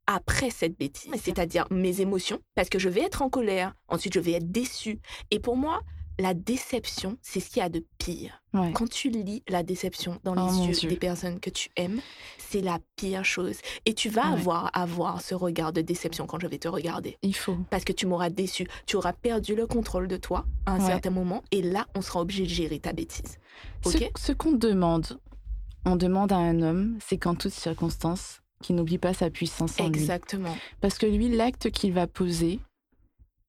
[0.08, 4.20] après cette bêtise, c'est-à-dire mes émotions, parce que je vais être en colère, ensuite je
[4.20, 5.00] vais être déçue.
[5.30, 5.82] Et pour moi,
[6.20, 8.44] la déception, c'est ce qu'il y a de pire.
[8.54, 8.72] Ouais.
[8.74, 12.02] Quand tu lis la déception dans les Oh mon yeux des personnes que tu aimes,
[12.38, 13.56] c'est la pire chose.
[13.86, 14.40] Et tu vas Ouais.
[14.40, 17.18] avoir avoir ce regard de déception quand je vais te regarder.
[17.22, 17.58] Il faut.
[17.70, 18.68] Parce que tu m'auras déçu.
[18.86, 20.86] Tu auras perdu le contrôle de toi à un Ouais.
[20.88, 21.42] certain moment.
[21.52, 23.38] Et là, on sera obligé de gérer ta bêtise.
[23.86, 25.20] Ce, qu'on demande,
[25.86, 29.88] on demande à un homme, c'est qu'en toutes circonstances, qu'il n'oublie pas sa puissance en
[29.88, 30.00] lui.
[30.00, 30.58] Exactement.
[30.82, 32.60] Parce que lui, l'acte qu'il va poser,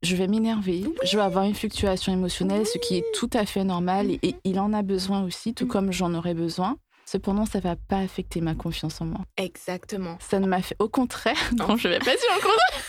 [0.02, 3.64] je vais m'énerver, je vais avoir une fluctuation émotionnelle, ce qui est tout à fait
[3.64, 5.70] normal, et, et il en a besoin aussi, tout Mhm.
[5.70, 6.76] comme j'en aurais besoin.
[7.06, 9.20] Cependant, ça va pas affecter ma confiance en moi.
[9.36, 10.16] Exactement.
[10.20, 10.76] Ça ne m'a fait...
[10.78, 12.84] Au contraire, non, je vais pas dire au contraire.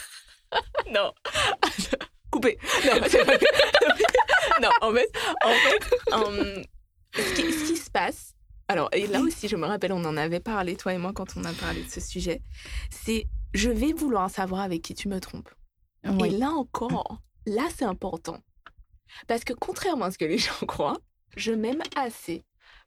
[0.93, 1.11] Non.
[2.31, 2.57] Coupé.
[2.85, 5.11] Non, pas- non, en fait,
[5.43, 6.61] en fait hum,
[7.15, 8.33] ce, qui, ce qui se passe,
[8.67, 11.35] alors, et là aussi, je me rappelle, on en avait parlé, toi et moi, quand
[11.37, 12.41] on a parlé de ce sujet,
[12.89, 15.49] c'est je vais vouloir savoir avec qui tu me trompes.
[16.03, 18.39] Et là encore, là, c'est important.
[19.27, 20.99] Parce que contrairement à ce que les gens croient,
[21.35, 22.43] je m'aime assez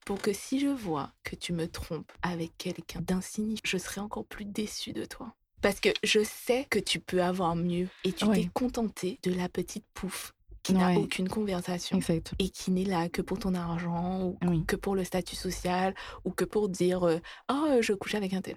[0.06, 4.26] pour que si je vois que tu me trompes avec quelqu'un d'insignifiant, je serai encore
[4.26, 5.34] plus déçue de toi.
[5.62, 8.34] Parce que je sais que tu peux avoir mieux et tu Ouais.
[8.42, 12.32] t'es contenté de la petite pouffe qui n'a aucune conversation exact.
[12.38, 14.64] et qui n'est là que pour ton argent ou Oui.
[14.66, 17.02] que pour le statut social ou que pour dire
[17.50, 18.56] oh je couche avec un tel.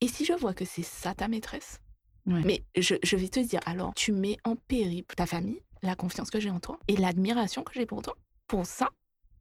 [0.00, 1.80] Et si je vois que c'est ça ta maîtresse,
[2.26, 2.42] Ouais.
[2.44, 6.30] mais je, je vais te dire alors tu mets en péril ta famille, la confiance
[6.30, 8.14] que j'ai en toi et l'admiration que j'ai pour toi
[8.46, 8.90] pour ça.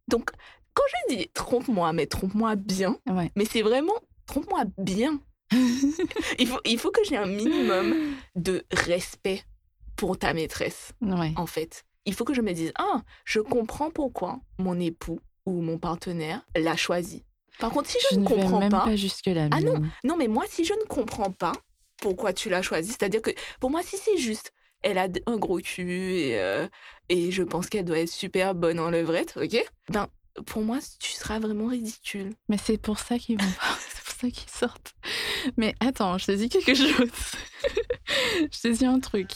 [0.08, 0.32] Donc
[0.74, 3.32] quand je dis trompe-moi, mais trompe-moi bien, Ouais.
[3.36, 3.96] mais c'est vraiment
[4.28, 5.20] trompe-moi bien.
[6.40, 7.96] il, faut, il faut que j'ai un minimum
[8.36, 9.44] de respect
[9.96, 11.34] pour ta maîtresse ouais.
[11.36, 11.84] en fait.
[12.06, 16.42] Il faut que je me dise, ah, je comprends pourquoi mon époux ou mon partenaire
[16.56, 17.26] l'a choisi.
[17.60, 19.50] Par contre, si je, Je ne ne vais comprends même pas, pas, jusque-là.
[19.52, 19.82] Ah non.
[20.06, 21.52] Non, mais moi, si je ne comprends pas
[22.02, 25.60] pourquoi tu l'as choisi, c'est-à-dire que pour moi, si c'est juste, elle a un gros
[25.60, 26.68] cul et, euh,
[27.10, 29.64] et je pense qu'elle doit être super bonne en levrette, ok?
[29.90, 30.08] Ben,
[30.46, 32.34] pour moi, tu seras vraiment ridicule.
[32.48, 33.78] Mais c'est pour ça qu'ils vont pas.
[33.80, 34.96] C'est pour ça qu'ils sortent.
[35.58, 36.92] Mais attends, je te dis quelque chose.
[38.52, 39.32] je te dis un truc.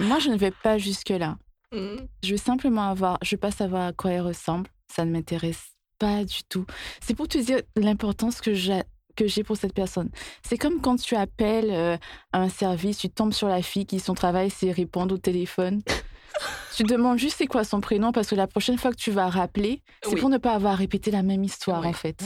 [0.00, 1.38] Moi, je ne vais pas jusque-là.
[1.72, 1.96] Mm.
[2.22, 3.18] Je veux simplement avoir.
[3.22, 4.68] Je veux pas savoir à quoi elle ressemble.
[4.92, 5.62] Ça ne m'intéresse
[5.98, 6.66] pas du tout.
[7.00, 8.82] C'est pour te dire l'importance que j'ai
[9.14, 10.10] que j'ai pour cette personne.
[10.42, 11.96] C'est comme quand tu appelles euh,
[12.32, 15.82] un service, tu tombes sur la fille qui son travail c'est répondre au téléphone.
[16.76, 19.28] tu demandes juste c'est quoi son prénom parce que la prochaine fois que tu vas
[19.28, 20.20] rappeler, c'est Oui.
[20.20, 22.24] pour ne pas avoir répété la même histoire en fait.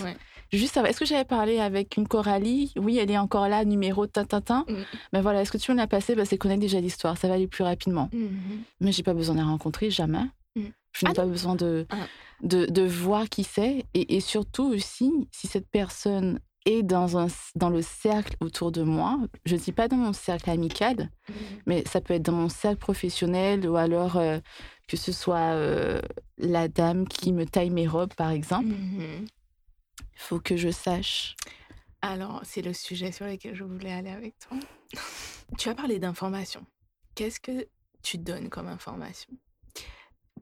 [0.50, 2.72] Juste savoir, est-ce que j'avais parlé avec une Coralie?
[2.78, 4.64] Oui, elle est encore là, numéro tin tin tin.
[4.66, 4.74] Mm.
[5.12, 6.14] Mais voilà, est-ce que tu me l'as passé?
[6.14, 8.08] Bah, C'est connaître déjà l'histoire, ça va aller plus rapidement.
[8.14, 8.62] Mhm.
[8.80, 10.24] Mais j'ai pas besoin de la rencontrer, jamais.
[10.56, 10.62] Mm.
[10.92, 11.96] Je n'ai Ah pas besoin de, Ah.
[12.42, 13.84] de, de voir qui c'est.
[13.92, 18.82] Et, et surtout aussi, si cette personne est dans, un, dans le cercle autour de
[18.82, 21.34] moi, je ne dis pas dans mon cercle amical, Mhm.
[21.66, 24.38] mais ça peut être dans mon cercle professionnel ou alors euh,
[24.86, 26.00] que ce soit euh,
[26.38, 28.68] la dame qui me taille mes robes, par exemple.
[28.68, 29.26] Il
[30.16, 31.36] faut que je sache.
[32.02, 34.56] Alors, c'est le sujet sur lequel je voulais aller avec toi.
[35.58, 36.64] tu as parlé d'information.
[37.14, 37.66] Qu'est-ce que
[38.02, 39.32] tu donnes comme information?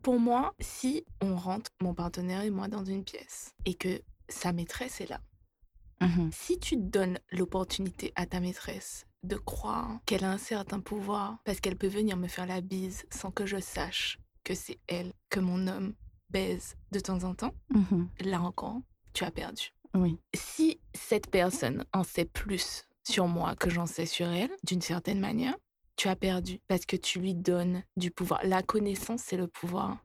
[0.03, 4.53] Pour moi, si on rentre, mon partenaire et moi, dans une pièce et que sa
[4.53, 5.21] maîtresse est là,
[6.01, 6.31] Mhm.
[6.33, 11.61] si tu donnes l'opportunité à ta maîtresse de croire qu'elle a un certain pouvoir parce
[11.61, 15.41] qu'elle peut venir me faire la bise sans que je sache que c'est elle que
[15.41, 15.95] mon homme
[16.31, 18.09] baise de temps en temps, Mhm.
[18.21, 18.81] là encore,
[19.15, 20.19] tu as perdu Oui.
[20.35, 25.21] si cette personne en sait plus sur moi que j'en sais sur elle, d'une certaine
[25.21, 25.57] manière,
[25.97, 28.41] tu as perdu parce que tu lui donnes du pouvoir.
[28.45, 29.99] La connaissance, c'est le pouvoir.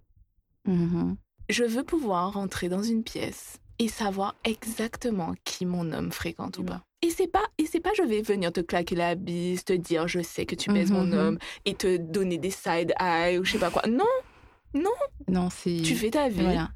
[0.65, 1.17] Mhm.
[1.49, 6.63] Je veux pouvoir rentrer dans une pièce et savoir exactement qui mon homme fréquente ou
[6.63, 6.81] pas.
[7.01, 10.07] Et c'est pas et c'est pas je vais venir te claquer la bise, te dire
[10.07, 11.13] je sais que tu baises mon Mhm.
[11.17, 13.81] homme et te donner des side eye ou je sais pas quoi.
[13.87, 14.05] Non,
[15.27, 15.81] Non, c'est.
[15.83, 16.41] tu fais ta vie.
[16.43, 16.69] Voilà.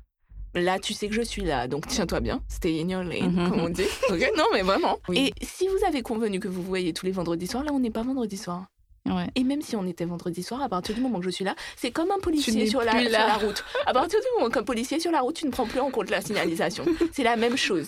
[0.55, 2.41] Là, tu sais que je suis là, donc tiens-toi bien.
[2.47, 3.49] Stay in your lane, Mhm.
[3.49, 3.83] comme on dit.
[4.09, 4.97] Ok non, mais vraiment.
[5.09, 5.31] Oui.
[5.39, 7.91] Et si vous avez convenu que vous voyez tous les vendredis soirs, là, on n'est
[7.91, 8.65] pas vendredi soir.
[9.05, 9.29] Ouais.
[9.35, 11.55] Et même si on était vendredi soir, à partir du moment que je suis là,
[11.75, 13.63] c'est comme un policier sur la, sur route.
[13.85, 16.09] À partir du moment qu'un policier sur la route, tu ne prends plus en compte
[16.09, 16.85] la signalisation.
[17.11, 17.87] C'est la même chose.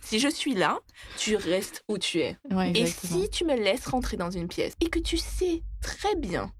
[0.00, 0.78] Si je suis là,
[1.16, 2.36] tu restes où tu es.
[2.50, 6.14] Ouais, Et si tu me laisses rentrer dans une pièce et que tu sais très
[6.16, 6.52] bien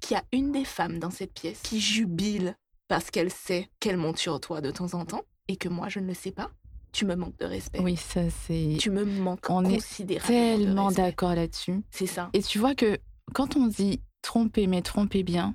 [0.00, 2.56] qu'il y a une des femmes dans cette pièce qui jubile
[2.86, 6.00] parce qu'elle sait qu'elle monte sur toi de temps en temps et que moi je
[6.00, 6.50] ne le sais pas,
[6.92, 7.80] tu me manques de respect.
[7.80, 8.76] Oui, ça c'est.
[8.78, 11.82] Tu me manques On est Tellement d'accord là-dessus.
[11.90, 12.30] C'est ça.
[12.32, 12.98] Et tu vois que
[13.34, 15.54] quand on dit tromper, mais tromper bien,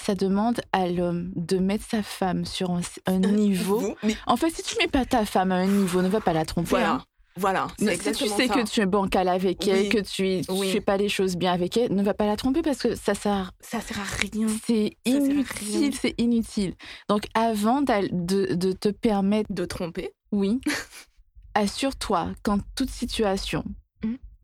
[0.00, 3.94] ça demande à l'homme de mettre sa femme sur un, un niveau.
[4.02, 6.32] Mais En fait, si tu mets pas ta femme à un niveau, ne va pas
[6.32, 6.70] la tromper.
[6.70, 6.92] voilà.
[6.94, 7.04] hein.
[7.36, 7.68] Voilà.
[7.78, 11.08] Si tu sais que tu es bancal avec elle, que tu ne fais pas les
[11.08, 13.52] choses bien avec elle, ne va pas la tromper parce que ça sert.
[13.60, 14.48] Ça sert à rien.
[14.66, 16.74] C'est inutile, c'est inutile.
[17.08, 20.60] Donc avant de, de te permettre de tromper, oui,
[21.54, 23.64] assure-toi qu'en toute situation.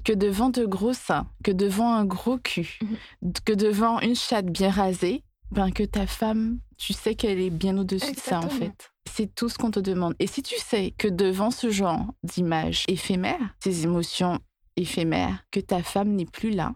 [0.06, 3.32] Que devant de gros seins, que devant un gros cul, mmh.
[3.44, 7.76] que devant une chatte bien rasée, ben que ta femme, tu sais qu'elle est bien
[7.76, 8.92] au-dessus de ça en fait.
[9.10, 10.14] C'est tout ce qu'on te demande.
[10.20, 14.38] Et si tu sais que devant ce genre d'images éphémères, ces émotions
[14.76, 16.72] éphémères, que ta femme n'est plus là,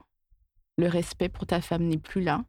[0.76, 2.44] le respect pour ta femme n'est plus là,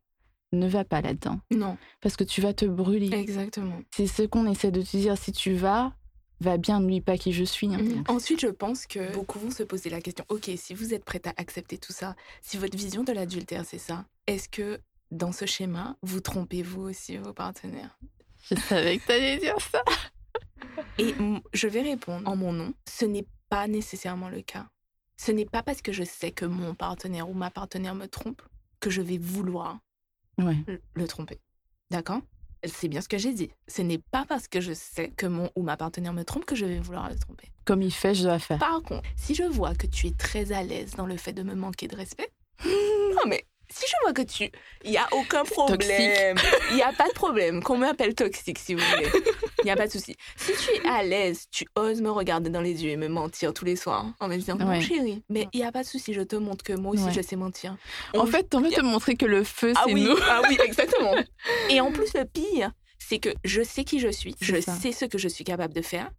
[0.52, 1.40] ne va pas là-dedans.
[1.52, 1.78] Non.
[2.02, 3.14] Parce que tu vas te brûler.
[3.14, 3.80] Exactement.
[3.96, 5.16] C'est ce qu'on essaie de te dire.
[5.16, 5.94] Si tu vas,
[6.42, 7.74] va bien, n'oublie pas qui je suis.
[7.74, 7.82] Hein.
[7.82, 8.04] Mm.
[8.08, 11.28] Ensuite, je pense que beaucoup vont se poser la question, ok, si vous êtes prête
[11.28, 15.46] à accepter tout ça, si votre vision de l'adultère, c'est ça, est-ce que dans ce
[15.46, 17.98] schéma, vous trompez vous aussi vos partenaires?
[18.50, 19.84] Je savais que tu allais dire ça.
[20.98, 21.14] Et
[21.54, 24.68] je vais répondre en mon nom, ce n'est pas nécessairement le cas.
[25.18, 28.42] Ce n'est pas parce que je sais que mon partenaire ou ma partenaire me trompe
[28.80, 29.80] que je vais vouloir
[30.38, 31.40] le tromper.
[31.92, 32.22] D'accord?
[32.66, 33.50] C'est bien ce que j'ai dit.
[33.68, 36.56] Ce n'est pas parce que je sais que mon ou ma partenaire me trompe que
[36.56, 37.52] je vais vouloir le tromper.
[37.66, 38.60] Comme il fait, je dois faire.
[38.60, 41.44] Par contre, si je vois que tu es très à l'aise dans le fait de
[41.44, 42.32] me manquer de respect,
[42.66, 44.50] non mais si je vois que tu.
[44.84, 46.38] Il n'y a aucun problème.
[46.70, 47.64] Il n'y a pas de problème.
[47.64, 49.08] Qu'on m'appelle toxique si vous voulez.
[49.60, 50.16] Il n'y a pas de souci.
[50.36, 53.54] Si tu es à l'aise, tu oses me regarder dans les yeux et me mentir
[53.54, 56.14] tous les soirs en me disant non, chérie, mais il n'y a pas de souci.
[56.14, 57.78] Je te montre que moi aussi, je sais mentir.
[58.16, 60.18] en fait, tu envie de te montrer que le feu, ah c'est oui, nous.
[60.30, 61.14] Ah oui, exactement.
[61.70, 64.36] et en plus, le pire, c'est que je sais qui je suis.
[64.42, 66.10] Je sais ce que je suis capable de faire.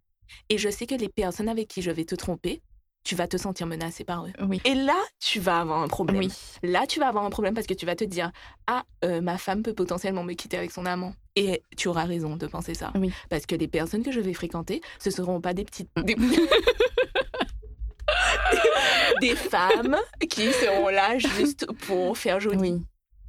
[0.49, 2.61] Et je sais que les personnes avec qui je vais te tromper,
[3.03, 4.31] tu vas te sentir menacé par eux.
[4.47, 4.61] Oui.
[4.65, 6.19] Et là, tu vas avoir un problème.
[6.19, 6.31] Oui.
[6.63, 8.31] Là, tu vas avoir un problème parce que tu vas te dire
[8.67, 11.13] Ah, euh, ma femme peut potentiellement me quitter avec son amant.
[11.35, 12.91] Et tu auras raison de penser ça.
[12.95, 13.11] Oui.
[13.29, 15.89] Parce que les personnes que je vais fréquenter, ce seront pas des petites.
[15.97, 16.15] Des...
[19.21, 19.97] des femmes
[20.29, 22.57] qui seront là juste pour faire joli.
[22.57, 22.81] Oui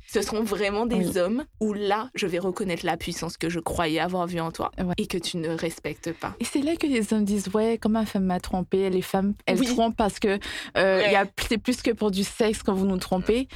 [0.07, 4.01] ce seront vraiment des hommes où là, je vais reconnaître la puissance que je croyais
[4.01, 6.35] avoir vue en toi et que tu ne respectes pas.
[6.41, 9.35] Et c'est là que les hommes disent ouais, comme ma femme m'a trompé, les femmes
[9.47, 10.39] elles trompent parce que
[10.77, 13.49] euh, c'est plus que pour du sexe quand vous nous trompez.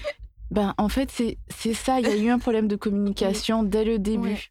[0.50, 3.98] Ben en fait c'est ça, il y a eu un problème de communication dès le
[3.98, 4.50] début.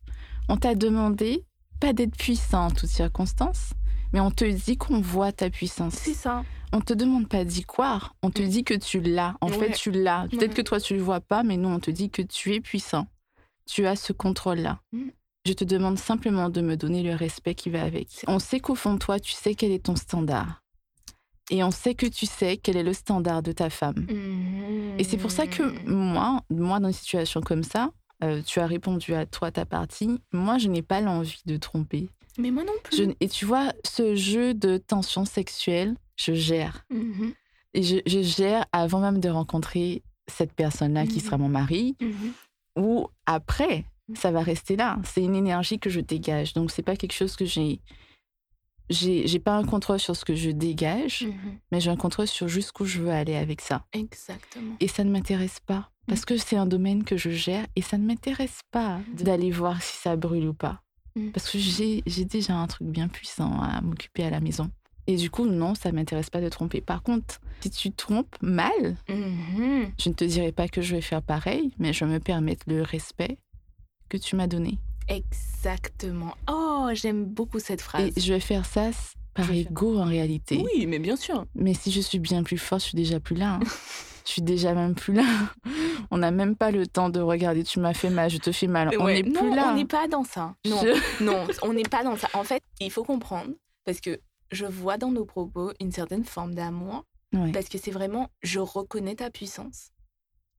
[0.49, 1.43] On t'a demandé
[1.79, 3.71] pas d'être puissant en toutes circonstances,
[4.13, 5.93] mais on te dit qu'on voit ta puissance.
[5.93, 6.43] C'est ça.
[6.73, 8.47] On te demande pas d'y croire, on te mm.
[8.47, 9.35] dit que tu l'as.
[9.41, 10.27] En fait, tu l'as.
[10.29, 12.59] Peut-être que toi, tu le vois pas, mais nous, on te dit que tu es
[12.59, 13.07] puissant.
[13.65, 14.79] Tu as ce contrôle-là.
[14.91, 15.09] Mm.
[15.45, 18.09] Je te demande simplement de me donner le respect qui va avec.
[18.27, 20.61] On sait qu'au fond de toi, tu sais quel est ton standard.
[21.49, 24.05] Et on sait que tu sais quel est le standard de ta femme.
[24.97, 25.89] Et c'est pour ça que mm.
[25.89, 27.91] moi, moi, dans une situation comme ça,
[28.23, 30.19] euh, tu as répondu à toi ta partie.
[30.33, 32.09] Moi, je n'ai pas l'envie de tromper.
[32.37, 33.15] Mais moi non plus.
[33.19, 36.85] et tu vois, ce jeu de tension sexuelle, je gère.
[36.89, 37.29] Mmh
[37.73, 41.95] et je, gère avant même de rencontrer cette personne-là qui sera mmh mon mari.
[42.01, 42.29] Mmh
[42.77, 44.99] ou après, ça va rester là.
[45.03, 46.53] C'est une énergie que je dégage.
[46.53, 47.81] Donc, c'est pas quelque chose que j'ai.
[48.89, 51.27] J'ai pas un contrôle sur ce que je dégage,
[51.71, 53.83] mais j'ai un contrôle sur jusqu'où je veux aller avec ça.
[53.91, 54.75] Exactement.
[54.79, 55.91] Et ça ne m'intéresse pas.
[56.07, 59.81] Parce que c'est un domaine que je gère et ça ne m'intéresse pas d'aller voir
[59.81, 60.81] si ça brûle ou pas.
[61.33, 64.69] Parce que j'ai déjà un truc bien puissant à m'occuper à la maison.
[65.07, 66.81] Et du coup, non, ça m'intéresse pas de tromper.
[66.81, 69.91] Par contre, si tu trompes mal, mm-hmm.
[69.97, 72.81] je ne te dirai pas que je vais faire pareil, mais je me permettre le
[72.81, 73.37] respect
[74.09, 74.77] que tu m'as donné.
[75.07, 76.35] Exactement.
[76.51, 78.11] Oh, j'aime beaucoup cette phrase.
[78.17, 78.89] Et je vais faire ça
[79.33, 80.61] par ego en réalité.
[80.63, 81.45] Oui, mais bien sûr.
[81.55, 83.55] Mais si je suis bien plus forte, je suis déjà plus là.
[83.55, 83.59] Hein.
[84.27, 85.23] je suis déjà même plus là.
[86.11, 88.67] On n'a même pas le temps de regarder, tu m'as fait mal, je te fais
[88.67, 88.91] mal.
[88.99, 89.69] on n'est plus là.
[89.71, 90.55] On n'est pas dans ça.
[90.65, 90.81] Non,
[91.21, 92.27] non, on n'est pas dans ça.
[92.33, 93.53] En fait, il faut comprendre,
[93.85, 94.19] parce que
[94.51, 97.05] je vois dans nos propos une certaine forme d'amour.
[97.53, 99.91] Parce que c'est vraiment, je reconnais ta puissance,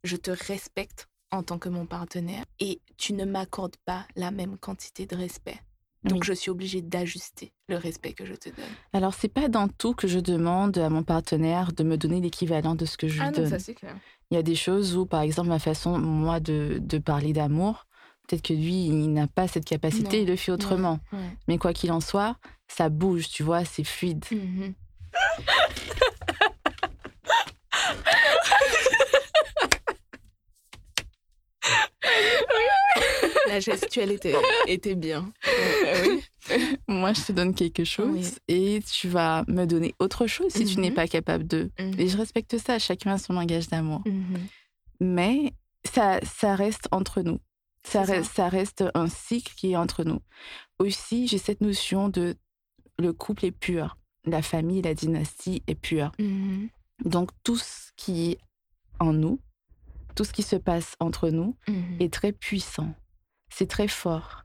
[0.05, 4.59] je te respecte en tant que mon partenaire et tu ne m'accordes pas la même
[4.59, 5.59] quantité de respect.
[6.05, 8.65] Donc je suis obligée d'ajuster le respect que je te donne.
[8.93, 12.75] Alors c'est pas dans tout que je demande à mon partenaire de me donner l'équivalent
[12.75, 13.51] de ce que je ah lui donne.
[13.51, 13.97] ça c'est clair.
[14.31, 17.87] Il y a des choses où par exemple ma façon moi de, de parler d'amour,
[18.27, 21.01] peut-être que lui il n'a pas cette capacité, il le fait autrement.
[21.49, 22.37] Mais quoi qu'il en soit,
[22.69, 24.25] ça bouge, tu vois, c'est fluide.
[24.31, 24.75] Mhm.
[33.49, 34.35] La gestuelle était,
[34.67, 35.33] était bien.
[36.89, 40.81] Moi, je te donne quelque chose et tu vas me donner autre chose si tu
[40.81, 40.97] n'es mhm.
[40.97, 41.71] pas capable de.
[41.79, 42.21] Et je mhm.
[42.21, 44.03] respecte ça, chacun a son langage d'amour.
[45.01, 45.53] Mais
[45.85, 47.39] ça, ça reste entre nous.
[47.85, 50.21] Ça reste, ça reste un cycle qui est entre nous.
[50.79, 52.37] Aussi, j'ai cette notion de
[52.99, 53.97] le couple est pur.
[54.25, 56.13] la famille, la dynastie est pure.
[57.05, 58.39] Donc tout ce qui est
[58.99, 59.41] en nous,
[60.15, 61.57] tout ce qui se passe entre nous
[62.01, 62.93] est très puissant.
[63.51, 64.45] C'est très fort.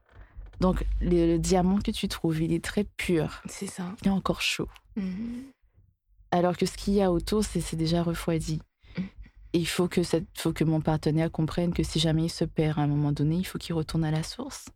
[0.64, 3.42] Donc le, diamant que tu trouves, il est très pur.
[3.48, 3.94] C'est ça.
[4.02, 4.70] Il est encore chaud.
[4.98, 5.44] Mm-hmm.
[6.32, 8.62] Alors que ce qu'il y a autour, c'est déjà refroidi.
[9.52, 12.46] Et il faut que, cette, faut que mon partenaire comprenne que si jamais il se
[12.46, 14.70] perd à un moment donné, il faut qu'il retourne à la source.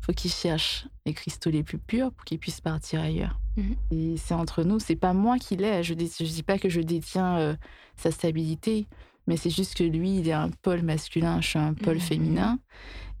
[0.00, 3.38] Il faut qu'il cherche les cristaux les plus purs pour qu'il puisse partir ailleurs.
[3.58, 3.76] Mhm.
[3.90, 5.82] Et c'est entre nous, c'est pas moi qui l'ai.
[5.82, 7.56] Je dis, je dis pas que je détiens euh,
[7.96, 8.86] sa stabilité,
[9.26, 12.00] mais c'est juste que lui, il est un pôle masculin, je suis un pôle mhm.
[12.00, 12.58] féminin.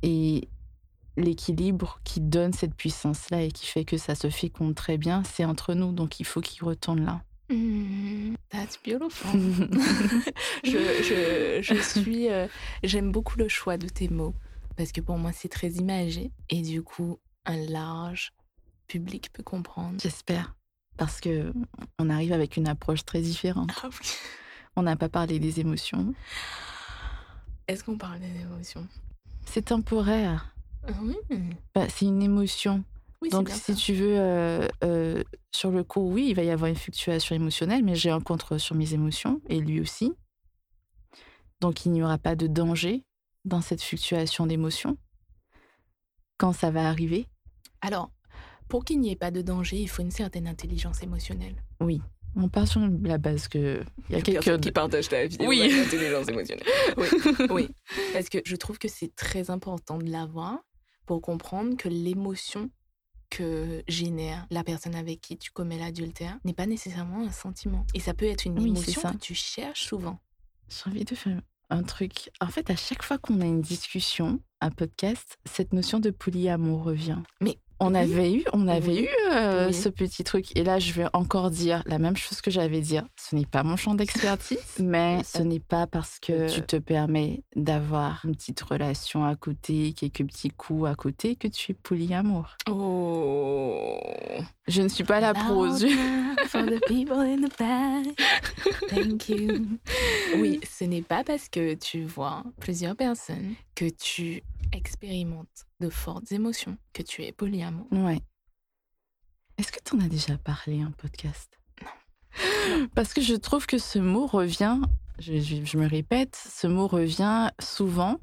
[0.02, 0.48] Et
[1.16, 5.44] l'équilibre qui donne cette puissance-là et qui fait que ça se féconde très bien, c'est
[5.44, 5.92] entre nous.
[5.92, 7.22] Donc il faut qu'il retourne là.
[7.50, 9.30] Mm, that's beautiful.
[10.64, 12.28] je, je, je, suis.
[12.28, 12.46] Euh,
[12.82, 14.34] j'aime beaucoup le choix de tes mots
[14.76, 18.32] parce que pour moi, c'est très imagé et du coup, un large
[18.86, 19.98] public peut comprendre.
[20.00, 20.54] J'espère.
[20.96, 21.52] Parce que
[21.98, 23.70] on arrive avec une approche très différente.
[23.82, 23.88] Ah
[24.76, 26.14] on n'a pas parlé des émotions.
[27.68, 28.86] Est-ce qu'on parle des émotions?
[29.46, 30.54] C'est temporaire.
[30.86, 31.16] Ah oui.
[31.74, 32.84] Bah, c'est une émotion.
[33.30, 36.76] Donc, si tu veux, euh, euh, sur le coup, oui, il va y avoir une
[36.76, 40.12] fluctuation émotionnelle, mais j'ai un contrôle sur mes émotions et lui aussi.
[41.60, 43.04] Donc, il n'y aura pas de danger
[43.44, 44.96] dans cette fluctuation d'émotions
[46.36, 47.28] quand ça va arriver.
[47.80, 48.10] Alors,
[48.68, 51.54] pour qu'il n'y ait pas de danger, il faut une certaine intelligence émotionnelle.
[51.80, 52.00] Oui.
[52.34, 55.36] On part sur la base que il y a quelqu'un qui partage ta vie.
[55.40, 56.66] Oui, intelligence émotionnelle.
[56.96, 57.06] Oui,
[57.50, 57.68] oui,
[58.14, 60.58] parce que je trouve que c'est très important de l'avoir
[61.06, 62.70] pour comprendre que l'émotion
[63.30, 67.86] que génère la personne avec qui tu commets l'adultère n'est pas nécessairement un sentiment.
[67.94, 70.18] Et ça peut être une émotion que tu cherches souvent.
[70.68, 72.30] J'ai envie de faire un truc.
[72.40, 76.82] En fait, à chaque fois qu'on a une discussion, un podcast, cette notion de polyamour
[76.84, 77.20] revient.
[77.40, 80.56] Mais on avait eu, on avait eu euh, ce petit truc.
[80.56, 82.98] Et là, je vais encore dire la même chose que j'avais dit.
[83.16, 87.42] Ce n'est pas mon champ d'expertise, mais ce n'est pas parce que tu te permets
[87.56, 92.56] d'avoir une petite relation à côté, quelques petits coups à côté, que tu es polyamour.
[92.70, 93.98] Oh.
[94.68, 95.84] Je ne suis pas la prose.
[98.88, 99.66] Thank you.
[100.36, 106.32] Oui, ce n'est pas parce que tu vois plusieurs personnes que tu expérimentes de fortes
[106.32, 107.86] émotions, que tu es polyamour.
[107.92, 108.20] Ouais.
[109.58, 111.58] Est-ce que tu en as déjà parlé un podcast?
[111.82, 112.88] Non.
[112.94, 114.78] Parce que je trouve que ce mot revient,
[115.18, 118.18] je, me répète, ce mot revient souvent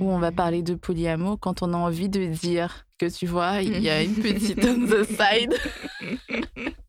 [0.00, 3.62] où on va parler de polyamour quand on a envie de dire que tu vois,
[3.62, 5.54] il y a une petite on the side.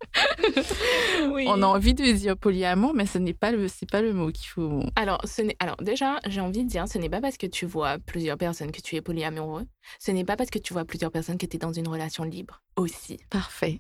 [1.48, 4.32] On a envie de dire polyamour, mais ce n'est pas le, c'est pas le mot
[4.32, 4.84] qu'il faut.
[4.96, 7.66] Alors, ce n'est, alors déjà, j'ai envie de dire, ce n'est pas parce que tu
[7.66, 9.68] vois plusieurs personnes que tu es polyamoureux.
[10.00, 12.24] Ce n'est pas parce que tu vois plusieurs personnes que tu es dans une relation
[12.24, 13.20] libre aussi.
[13.30, 13.80] Parfait.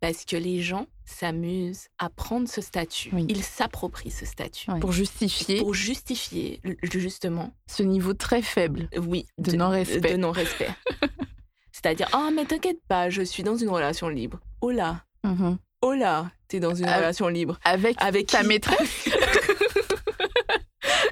[0.00, 3.12] Parce que les gens s'amusent à prendre ce statut.
[3.28, 4.70] Ils s'approprient ce statut.
[4.80, 5.58] Pour justifier.
[5.58, 7.52] Pour justifier, justement.
[7.66, 8.88] Ce niveau très faible.
[8.96, 9.26] Oui.
[9.38, 10.12] De, non-respect.
[10.12, 10.70] De non-respect.
[11.72, 14.40] C'est-à-dire, ah, mais t'inquiète pas, je suis dans une relation libre.
[14.60, 15.04] Oh là.
[15.24, 17.58] Mm-hmm oh là, t'es dans une relation libre.
[17.64, 19.08] Avec, avec ta maîtresse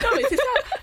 [0.03, 0.42] Non, mais c'est ça,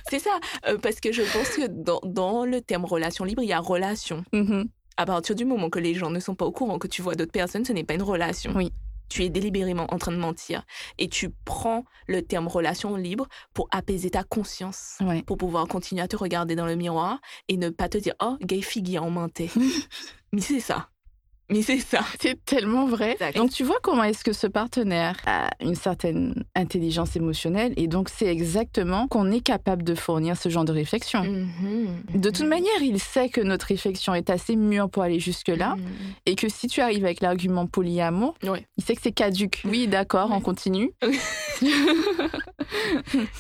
[0.10, 0.40] c'est ça.
[0.68, 3.60] Euh, parce que je pense que dans, dans, le terme relation libre, il y a
[3.60, 4.24] relation.
[4.34, 4.68] Mm-hmm.
[4.98, 7.16] À partir du moment que les gens ne sont pas au courant que tu vois
[7.16, 8.52] d'autres personnes, ce n'est pas une relation.
[8.56, 8.72] Oui.
[9.10, 10.64] Tu es délibérément en train de mentir.
[10.98, 14.98] Et tu prends le terme relation libre pour apaiser ta conscience.
[15.26, 18.36] Pour pouvoir continuer à te regarder dans le miroir et ne pas te dire Oh,
[18.42, 19.50] gay figure en mentait.
[20.34, 20.90] Mais c'est ça.
[21.50, 22.02] Mais c'est ça.
[22.20, 23.18] C'est tellement vrai.
[23.36, 28.10] Donc tu vois comment est-ce que ce partenaire a une certaine intelligence émotionnelle et donc
[28.10, 31.24] c'est exactement qu'on est capable de fournir ce genre de réflexion.
[31.24, 32.20] Mm-hmm.
[32.20, 32.48] De toute mm-hmm.
[32.48, 36.32] manière, il sait que notre réflexion est assez mûre pour aller jusque-là mm-hmm.
[36.32, 39.62] et que si tu arrives avec l'argument polyamour, il sait que c'est caduque.
[39.66, 40.92] Oui, d'accord, on continue.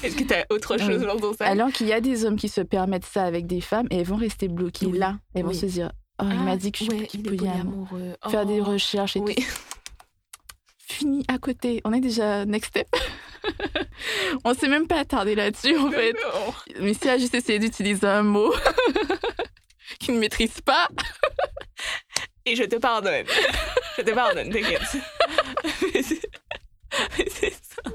[0.03, 1.47] Est-ce que tu as autre chose dans ton sac?
[1.47, 4.05] Alors qu'il y a des hommes qui se permettent ça avec des femmes et elles
[4.05, 5.17] vont rester bloquées là.
[5.33, 7.07] Elles vont se dire Oh, il m'a ah, dit que je ouais.
[8.29, 9.43] Faire des oh, recherches et tout.
[10.79, 11.81] Fini à côté.
[11.83, 12.87] On est déjà next step.
[14.43, 16.15] on s'est même pas attardé là-dessus en fait.
[16.79, 18.51] Mais si a juste essayé d'utiliser un mot
[19.99, 20.87] qu'il ne maîtrise pas.
[22.45, 23.25] et je te pardonne.
[23.97, 24.81] je te pardonne, t'inquiète.
[25.93, 26.01] Mais
[27.29, 27.91] c'est ça.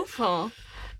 [0.00, 0.50] Enfin,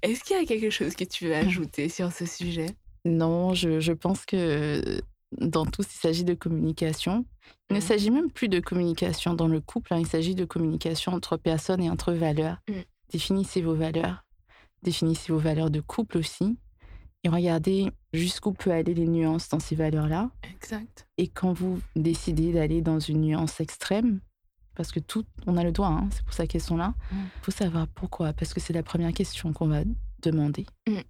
[0.03, 2.67] est-ce qu'il y a quelque chose que tu veux ajouter sur ce sujet?
[3.05, 5.01] Non, je, je pense que
[5.39, 7.25] dans tout, il s'agit de communication.
[7.71, 7.83] Il ne mmh.
[7.83, 11.83] s'agit même plus de communication dans le couple, hein, il s'agit de communication entre personnes
[11.83, 12.59] et entre valeurs.
[12.69, 12.75] Mmh.
[13.11, 14.25] Définissez vos valeurs,
[14.83, 16.57] définissez vos valeurs de couple aussi,
[17.25, 20.31] et regardez jusqu'où peut aller les nuances dans ces valeurs-là.
[20.55, 21.07] Exact.
[21.19, 24.21] Et quand vous décidez d'aller dans une nuance extrême,
[24.75, 26.95] parce que tout, on a le droit, hein, c'est pour ça qu'elles sont là.
[27.11, 27.29] Il mm.
[27.43, 29.83] faut savoir pourquoi, parce que c'est la première question qu'on va
[30.23, 30.67] demander.
[30.89, 31.03] On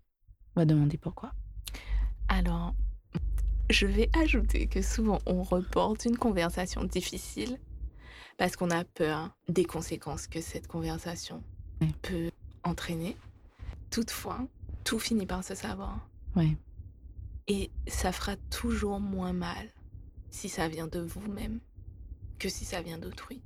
[0.56, 1.32] va demander pourquoi.
[2.28, 2.74] Alors,
[3.72, 7.58] je vais ajouter que souvent on reporte une conversation difficile
[8.38, 11.42] parce qu'on a peur des conséquences que cette conversation
[12.02, 12.30] peut
[12.64, 13.16] entraîner.
[13.90, 14.40] Toutefois,
[14.84, 16.08] tout finit par se savoir.
[16.36, 16.56] Ouais.
[17.48, 19.68] Et ça fera toujours moins mal
[20.30, 21.60] si ça vient de vous-même
[22.38, 23.42] que si ça vient d'autrui.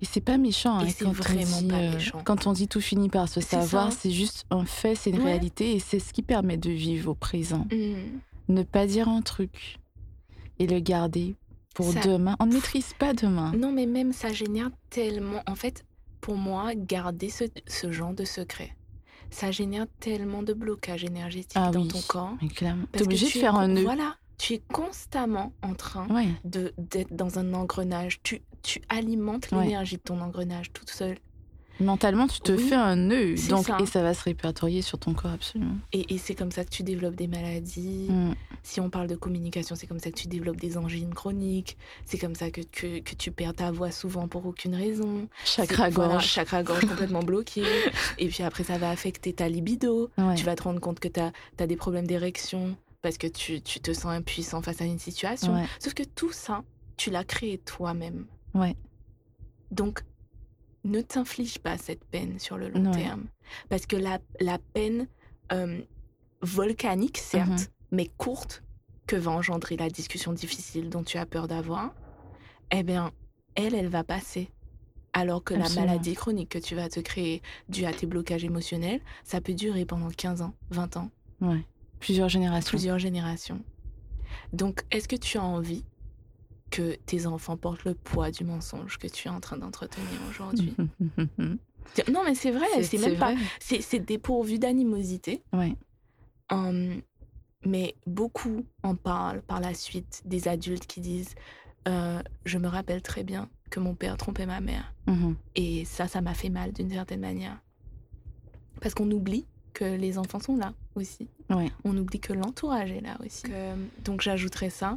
[0.00, 0.78] Et c'est pas méchant.
[0.78, 2.22] Hein, c'est vraiment pas euh, méchant.
[2.24, 5.74] Quand on dit tout finit par se savoir, c'est juste un fait, c'est une réalité
[5.74, 7.66] et c'est ce qui permet de vivre au présent.
[7.70, 8.20] Mmh.
[8.50, 9.78] Ne pas dire un truc
[10.58, 11.36] et le garder
[11.74, 12.34] pour demain.
[12.40, 13.52] On ne maîtrise pas demain.
[13.52, 15.42] Non, mais même ça génère tellement.
[15.46, 15.84] En fait,
[16.20, 18.76] pour moi, garder ce, ce genre de secret,
[19.30, 22.34] ça génère tellement de blocage énergétique ah dans ton corps.
[22.40, 23.82] Tu es obligé de faire un nœud.
[23.82, 26.08] Voilà, tu es constamment en train
[26.44, 28.20] de d'être dans un engrenage.
[28.22, 31.18] Tu, tu alimentes l'énergie de ton engrenage toute seule.
[31.80, 35.32] Mentalement, tu te fais un nœud, donc et ça va se répertorier sur ton corps
[35.32, 35.76] absolument.
[35.92, 38.08] Et, c'est comme ça que tu développes des maladies.
[38.10, 38.34] Mm.
[38.62, 41.78] Si on parle de communication, c'est comme ça que tu développes des angines chroniques.
[42.04, 45.28] C'est comme ça que, que, que, tu perds ta voix souvent pour aucune raison.
[45.44, 46.26] Chakra gorge.
[46.26, 47.62] chakra gorge complètement bloqué.
[48.18, 50.10] Et puis après, ça va affecter ta libido.
[50.36, 53.62] Tu vas te rendre compte que tu as, as, des problèmes d'érection parce que tu,
[53.62, 55.54] tu, te sens impuissant face à une situation.
[55.78, 56.62] Sauf que tout ça,
[56.96, 58.26] tu l'as créé toi-même.
[58.54, 58.76] Ouais.
[59.70, 60.02] Donc,
[60.84, 63.26] ne t'inflige pas cette peine sur le long terme.
[63.68, 65.08] Parce que la, la peine
[65.52, 65.80] euh,
[66.42, 67.66] volcanique, certes, mhm.
[67.92, 68.62] mais courte,
[69.06, 71.92] que va engendrer la discussion difficile dont tu as peur d'avoir,
[72.70, 73.10] eh bien,
[73.56, 74.50] elle, elle va passer.
[75.12, 79.00] Alors que la maladie chronique que tu vas te créer due à tes blocages émotionnels,
[79.24, 81.10] ça peut durer pendant 15 ans, 20 ans.
[81.40, 81.64] Ouais.
[81.98, 82.70] Plusieurs générations.
[82.70, 83.60] Plusieurs générations.
[84.52, 85.84] Donc, est-ce que tu as envie
[86.70, 90.74] que tes enfants portent le poids du mensonge que tu es en train d'entretenir aujourd'hui.
[92.12, 93.34] non, mais c'est vrai, c'est même pas.
[93.60, 95.42] C'est dépourvu d'animosité.
[95.52, 95.76] Ouais.
[96.50, 97.00] Hum,
[97.64, 101.34] mais beaucoup en parlent par la suite des adultes qui disent
[101.88, 104.94] euh, Je me rappelle très bien que mon père trompait ma mère.
[105.06, 105.34] Mm-hmm.
[105.56, 107.60] Et ça, ça m'a fait mal d'une certaine manière.
[108.80, 111.28] Parce qu'on oublie que les enfants sont là aussi.
[111.50, 111.70] Ouais.
[111.84, 113.44] On oublie que l'entourage est là aussi.
[114.04, 114.96] donc j'ajouterais ça.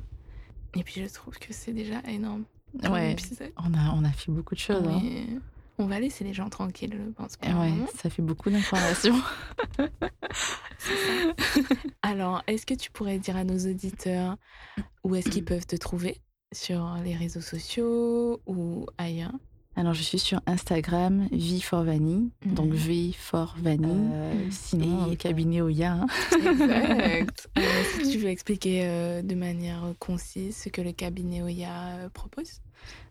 [0.75, 2.45] Et puis je trouve que c'est déjà énorme.
[2.89, 3.15] Ouais,
[3.57, 4.83] on a, on a fait beaucoup de choses.
[4.87, 5.01] Hein.
[5.77, 7.37] On va laisser les gens tranquilles, je pense.
[7.43, 9.19] Ouais, ça fait beaucoup d'informations.
[12.01, 14.37] Alors, est-ce que tu pourrais dire à nos auditeurs
[15.03, 16.21] où est-ce qu'ils peuvent te trouver
[16.51, 19.33] Sur les réseaux sociaux ou ailleurs?
[19.75, 21.83] Alors, je suis sur Instagram, V for
[22.45, 22.75] donc mhm.
[22.75, 24.09] V for Vanille.
[24.13, 25.93] Euh, sinon, au cabinet Oya.
[25.93, 26.07] Hein.
[26.31, 27.49] Exact.
[27.55, 32.09] Est-ce que tu veux expliquer euh, de manière concise ce que le cabinet Oya euh,
[32.09, 32.61] propose